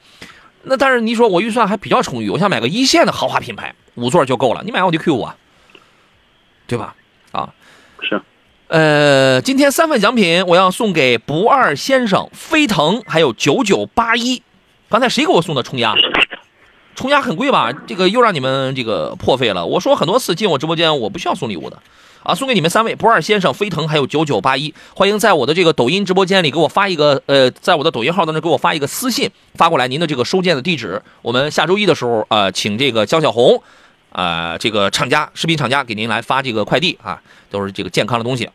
[0.64, 5.36] 那但是你说我预算还比较充裕，我想买个一线的豪华品牌，五座就够了，你买奥迪 Q 五啊，
[6.66, 6.94] 对吧？
[7.32, 7.52] 啊，
[8.00, 8.20] 是。
[8.68, 14.42] 呃，今天三份奖品我要送给不二先生、飞腾，还有九九八一。
[14.88, 15.94] 刚才谁给我送的冲压？
[16.94, 17.72] 冲压很贵吧？
[17.86, 19.66] 这个又让你们这个破费了。
[19.66, 21.78] 我说很多次进我直播间，我不需要送礼物的，
[22.22, 24.72] 啊，送给你们三位不二先生、飞腾还有九九八一。
[24.94, 31.02] 欢迎在我的这个抖音直播间里给我发一个呃，在我的抖音号当中给我发一个私信，发过来您的这个收件的地址。
[31.22, 33.62] 我们下周一的时候，呃，请这个江小红，
[34.12, 37.20] 啊，这个厂家视频厂家给您来发这个快递啊，
[37.50, 38.48] 都是这个健康的东西。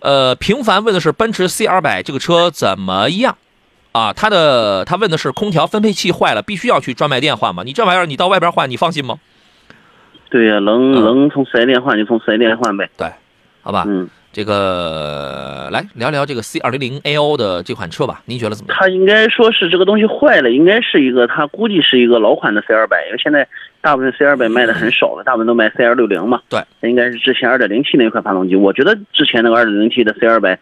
[0.00, 3.36] 呃，平凡问的是奔驰 C 二百这个车怎么样？
[3.98, 7.64] 啊，他的他问的是空调分配器坏了，必须要去专卖店换吗？
[7.66, 9.18] 你这玩意儿你到外边换，你放心吗？
[10.30, 12.88] 对呀、能嗯能从四 S 店换就从四 S 店换呗。
[12.96, 13.10] 对，
[13.62, 18.78] 好吧，嗯，这个来聊聊这个 C 二零零 AO 的这款车吧，您觉得怎么样？
[18.78, 23.48] 他应该说是这个东西坏了，应该是一个他估计是一个老款的 C 二百，因为现在
[23.80, 26.42] 大部分 C 二百卖的很少了，大部分都卖 C 二六零嘛。
[26.50, 30.58] 对，应该是之前二点零 T 那款发动机，我觉得之前那个二点零 T 的 C 二百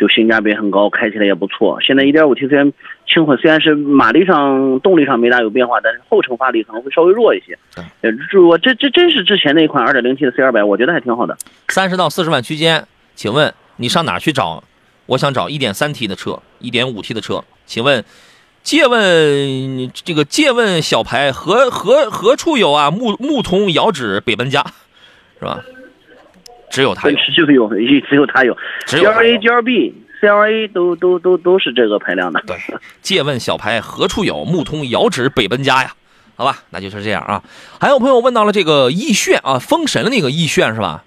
[0.00, 1.78] 就性价比很高，开起来也不错。
[1.82, 2.72] 现在一点五 T 虽然
[3.06, 7.58] 轻混，虽然是马力上、动力上没大有变化，但是后程发力可能会稍微弱一些。
[7.76, 11.36] 对，呃，如果这这真是之前那一款二点零 T 的 C 二百，我觉得还挺好的。
[11.68, 14.64] 三十到四十万区间，请问你上哪去找？
[15.04, 18.02] 我想找一点三 T 的车，一点五 T 的车，请问。
[18.62, 22.90] 借问这个借问小牌何何何处有啊？
[22.90, 24.62] 牧牧童遥指北奔家，
[25.38, 25.64] 是吧？
[26.70, 27.68] 只有它有就 有，
[28.08, 28.56] 只有它有
[28.86, 29.92] 只有 GLA、GLB、
[30.22, 32.42] CLA 都都都都是这个排量的。
[32.46, 32.56] 对，
[33.02, 34.44] 借问小排何处有？
[34.44, 35.92] 牧通遥指北奔家呀。
[36.36, 37.42] 好吧，那就是这样啊。
[37.78, 41.04] 还有朋友问到了这个奕炫啊，封神的那个奕炫是吧？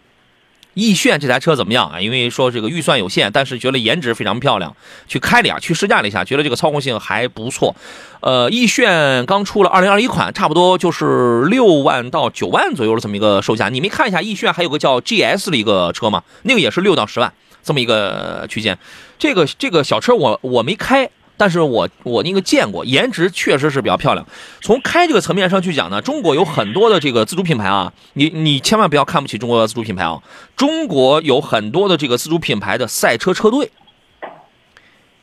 [0.75, 1.99] 奕炫这台车怎么样啊？
[1.99, 4.75] 因为说这个预算有限，但是觉得颜值非常漂亮，
[5.07, 7.75] 去开了呀，去试驾了一下，觉得这个操控性还不错。
[8.21, 13.69] 呃，奕炫刚出了二零二一款，差不多就是六万到九万左右的这么一个售价。
[13.69, 16.23] 你没看一下奕炫还有个叫 GS 的一个车吗？
[16.43, 17.31] 那个也是六到十万
[17.63, 18.77] 这么一个区间。
[19.19, 24.25] 这个这个小车我我没开，但是我我那个见过，颜值确实是比较漂亮。
[24.61, 30.21] 从开这个层面上去讲呢，中国有很多的这个自主品牌啊，你你千万不要看不起中国的自主品牌啊。
[30.55, 33.71] 中国有很多的这个自主品牌的赛车车队，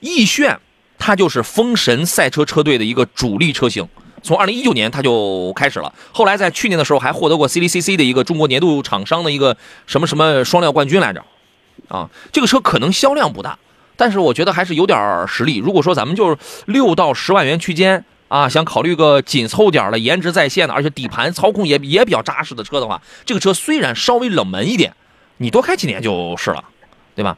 [0.01, 0.59] 奕炫
[0.99, 3.89] 它就是封神赛车车队的一个主力车型。
[4.23, 9.57] 从二零一九年它就开始了，后来在去年的时候还获得过 CDCC 的一个中国年度厂商的一个
[9.87, 11.25] 什么什么双料冠军来着，
[11.89, 13.59] 啊，这个车可能销量不大，
[14.01, 14.99] 但是我觉得还是有点
[15.29, 15.59] 实力。
[15.59, 24.95] 如果说咱们就是六到十万元区间啊，想考虑个紧凑点的、颜值在线的，而且底盘操控也也比较扎实的车的话，这个车虽然稍微冷门一点，
[25.37, 26.65] 你多开几年就是了，
[27.15, 27.37] 对吧？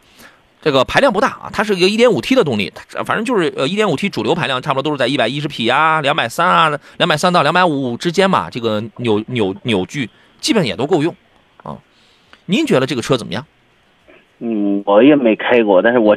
[0.61, 2.73] 这个排量不大啊，它是一个 1.5T 的动力，
[3.05, 10.09] 反正就是呃 1.5T 主流排量差不多都是在110匹啊、230啊、230到250之间嘛，这个扭扭扭矩
[10.41, 11.13] 基本也都够用
[11.65, 11.77] 啊。
[12.47, 13.45] 您觉得这个车怎么样？
[14.45, 16.17] 嗯，我也没开过，但是我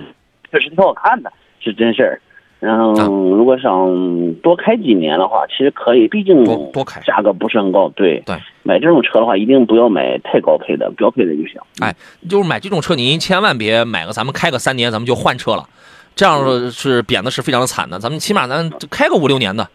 [0.55, 1.29] 确实挺好看的，
[1.59, 2.21] 是真事儿。
[2.61, 7.89] 然后，啊如果想多开几年的话，其实可以，毕竟多多开价格不是很高。
[7.89, 11.59] 对对，买这种车的话，一定不要买太高配的，标配的就行。
[11.81, 11.93] 哎，
[12.29, 15.67] 就是买这种车，您千万别买个咱们开个三年，咱们就换车了，
[16.15, 17.99] 这样是贬的是非常的惨的。
[17.99, 19.67] 咱们起码咱开个五六年的，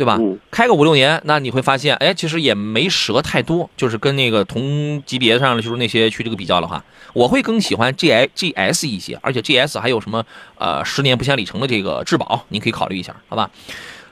[0.00, 0.16] 对吧？
[0.18, 6.82] 嗯开个五六年，那你会发现，哎，其实也没折太多，就是跟那个同级别上的就是那些去这个比较的话，
[7.12, 10.24] 我会更喜欢 G I G S 一些，而且 G S 还有什么
[10.56, 13.50] 呃十年不限里程的这个质保，您可以考虑一下，好吧？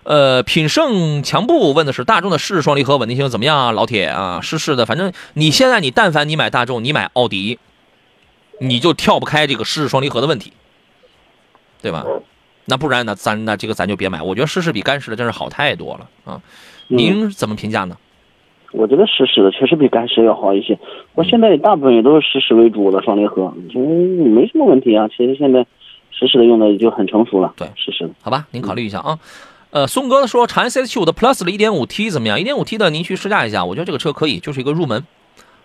[0.03, 3.73] 呃，品胜强步问的是大众的湿式双离合稳定性怎么样啊？
[3.73, 7.59] 老铁啊，湿式的，反正你现在你但凡你买大众，你买奥迪，
[8.61, 10.53] 你就跳不开这个湿式双离合的问题，
[11.81, 12.05] 对吧？
[12.69, 14.21] 那不然呢，咱那这个咱就别买。
[14.23, 16.41] 我觉得湿式比干式的真是好太多了啊。
[16.89, 17.97] 您怎么评价呢？
[18.73, 20.79] 我觉得湿式的确实比干式要好一些。
[21.15, 25.09] 我现在大部分也都是湿式为主的双离合，其实没什么问题啊。
[25.09, 25.67] 其实现在
[26.11, 27.55] 湿式的用的就很成熟了。
[27.57, 28.11] 对湿式的。
[28.21, 29.19] 好吧，您考虑一下啊。
[29.71, 35.05] 呃，松哥说长安 CS75 的 Plus 的 1.5T 怎么样？1.5T 的您去试驾一下，我觉得这个车可以，就是一个入门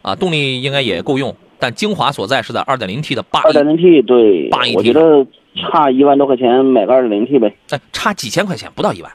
[0.02, 5.26] 啊，动力应该也够用，但精华所在是在 2.0T 的八二点零 T 对八 AT，我觉得
[5.56, 9.12] 差一万多块钱买个二点零 T 呗，哎，差几千块钱，不到一万，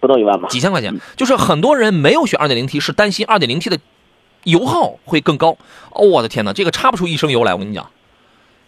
[0.00, 0.48] 不到一万吧。
[0.48, 3.78] 几千块钱，就是很多人没有选 2.0T，是担心 2.0T 的
[4.44, 5.56] 油耗会更高。
[5.90, 7.90] 哦，我的天哪，这个差不出一升油来，我跟你讲，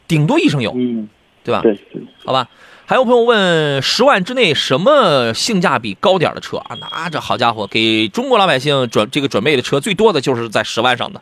[0.07, 1.09] 顶多一升油，嗯，
[1.45, 1.61] 对吧？
[1.63, 2.49] 对，对好吧。
[2.87, 6.75] 还有朋友问，十万之内什么性价比高点的车啊？
[6.81, 11.21] 那这好家伙，给中国老百姓准这个准备的车最多的就是在十万上的。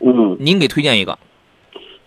[0.00, 1.18] 嗯，您给推荐一个，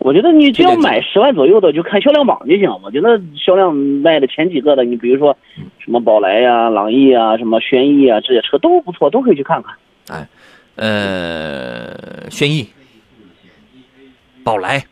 [0.04, 2.70] 我觉得你只要买十万左右的，就看销量榜就行。
[2.84, 5.38] 我觉得销量卖的前几个的，你比如说
[5.80, 9.76] 什么宝来呀、朗逸啊、什么轩逸啊，这些车都不错，都可以去看看。
[10.10, 10.28] 哎
[10.76, 12.68] 呃，轩逸、
[14.44, 14.84] 宝来、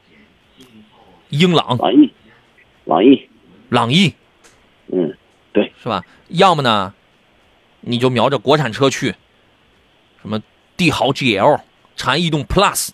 [1.29, 2.09] 英朗、朗逸，
[2.85, 3.27] 朗逸，
[3.67, 4.13] 朗逸，
[4.93, 5.13] 嗯，
[5.51, 5.73] 对。
[5.83, 6.05] 是吧？
[6.29, 6.93] 要么呢，
[7.81, 9.15] 你就瞄着国产车去，
[10.21, 10.39] 什么
[10.77, 11.59] 帝豪 GL、
[11.97, 12.91] 长安逸动 Plus，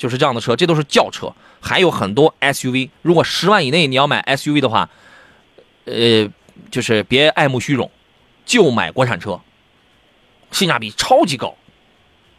[0.00, 1.30] 就是这样的车，这都是轿车，
[1.60, 2.88] 还有很多 SUV。
[3.02, 4.88] 如果十万以内你要买 SUV 的话，
[5.84, 6.26] 呃，
[6.70, 7.90] 就是别爱慕虚荣，
[8.46, 9.38] 就买国产车，
[10.52, 11.54] 性价比超级高。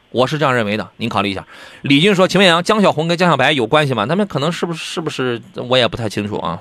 [0.10, 1.46] 我是这样认为的，您考虑一下。
[1.84, 4.08] 李军说：“请问杨江小红跟江小白有关系吗？
[4.08, 5.40] 他们可能是不是是不是
[5.70, 6.60] 我也不太清楚啊。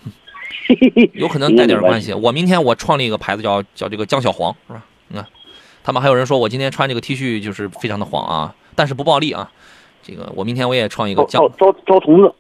[1.15, 2.13] ”有可能带点关系。
[2.13, 4.85] 我明天我创立一个牌子叫叫这个江小黄，是吧？
[5.09, 5.27] 你看，
[5.83, 9.51] 他们还有人说我今天穿这个 T 恤就是非常的黄啊，但是不暴力啊。
[10.03, 12.33] 这个我明天我也创一个叫招，招招虫子。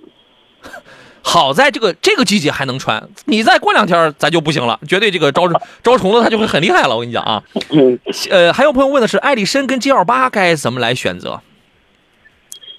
[1.23, 5.43] 好在这个这个季节还能穿，你再过两天咱就不行了，绝对这个招
[5.83, 6.95] 招虫子它就会很厉害了。
[6.95, 7.99] 我跟你讲啊，嗯，
[8.31, 11.41] 呃，还有朋友问的是艾力绅跟 G 2 8该怎么来选择？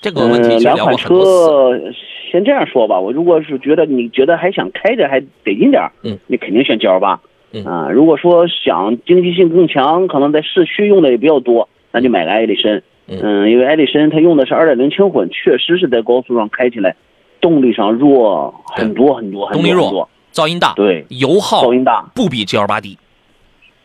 [0.02, 1.30] 这个问题两款很多次。
[1.48, 1.94] 车，
[2.32, 3.00] 先这样说吧。
[3.00, 7.20] 我如果是觉得你觉得还想开着还得劲点儿，嗯，你肯定选 G L 八。
[7.54, 12.82] 嗯啊，如果说想经济性更强，可能在市区用的也比较多，那就买个艾力绅。
[13.12, 16.96] 嗯嗯，因为艾力绅它用的是二点零轻混，确实是在高速上开起来，
[17.42, 20.10] 动力上弱很多很多很多动力弱。
[20.34, 22.98] 噪音大，对，油耗噪音大，不比 G L 八低，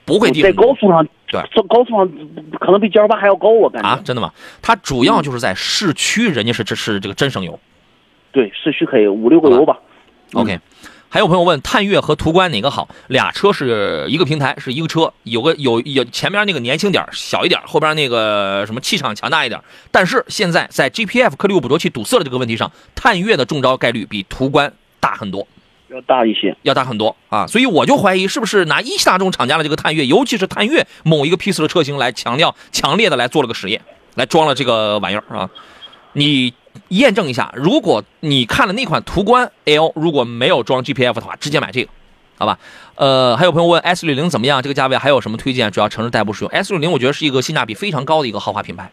[0.04, 2.08] 不会低在高速上，对在高速上
[2.60, 3.88] 可能比 G L 八还要高，我感觉。
[3.88, 4.30] 啊，真的吗？
[4.62, 7.58] 它主要就是在市区，人家是这是这个真省油。
[8.30, 9.76] 对，市区可以五六个油吧。
[9.80, 9.86] 嗯
[10.34, 10.58] OK，
[11.08, 12.88] 还有朋友问探岳和途观哪个好？
[13.08, 19.60] 俩车是一个平台，是一个车，有个有有前面那个年轻点儿小一点儿，后边那个什么气场强大一点。
[19.90, 25.46] 但是现在在 GPF 颗粒物捕捉器堵塞的这个问题上，探岳的中招概率比途观大很多。
[25.88, 26.54] 要大一些。
[26.62, 33.80] 要大很多啊，所以我就怀疑是不是拿一汽大众厂家的这个探岳，尤其是探岳某一个批次的车型来强调强烈的来做了个实验，
[34.16, 35.48] 来装了这个玩意儿啊。
[36.14, 36.52] 你
[36.88, 41.90] 验证一下，如果你看了那款途观 L 如果没有装 GPF 的话，直接买这个，
[42.38, 42.58] 好吧？
[42.94, 44.62] 呃，还有朋友问 S 六零怎么样？
[44.62, 45.70] 这个价位还有什么推荐？
[45.70, 48.90] 主要城市代步使用 S 六零，我觉得是一个性价比非常高的一个豪华品牌。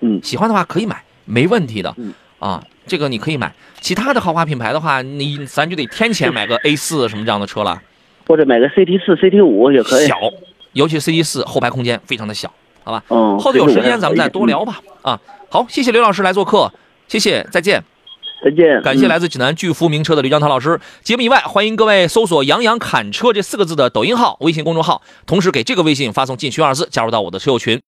[0.00, 1.94] 嗯喜欢的话可以买，没问题的。
[1.96, 3.52] 嗯啊，这个你可以买。
[3.80, 7.80] 其他的豪华品牌的话，你咱就得添钱买个 A 四什么这样的车了，
[8.26, 10.06] 或者买个 CT 四、CT 五也可以。
[10.06, 10.18] 小，
[10.72, 12.52] 尤其 CT 四后排空间非常的小，
[12.84, 13.02] 好吧？
[13.08, 14.80] 嗯，后头有时间咱们再多聊吧。
[15.00, 15.18] 啊，
[15.48, 16.72] 好，谢谢刘老师来做客，
[17.08, 17.82] 谢谢，再见。
[18.44, 18.78] 再见。
[18.78, 20.78] 嗯感谢来自济南巨福名车的刘江涛老师。
[21.02, 27.80] 节目以外，欢迎各位搜索“杨洋侃车”这四个字的抖音号、微信公众号，同时给这个微信发送“进群”二字，加入到我的车友群。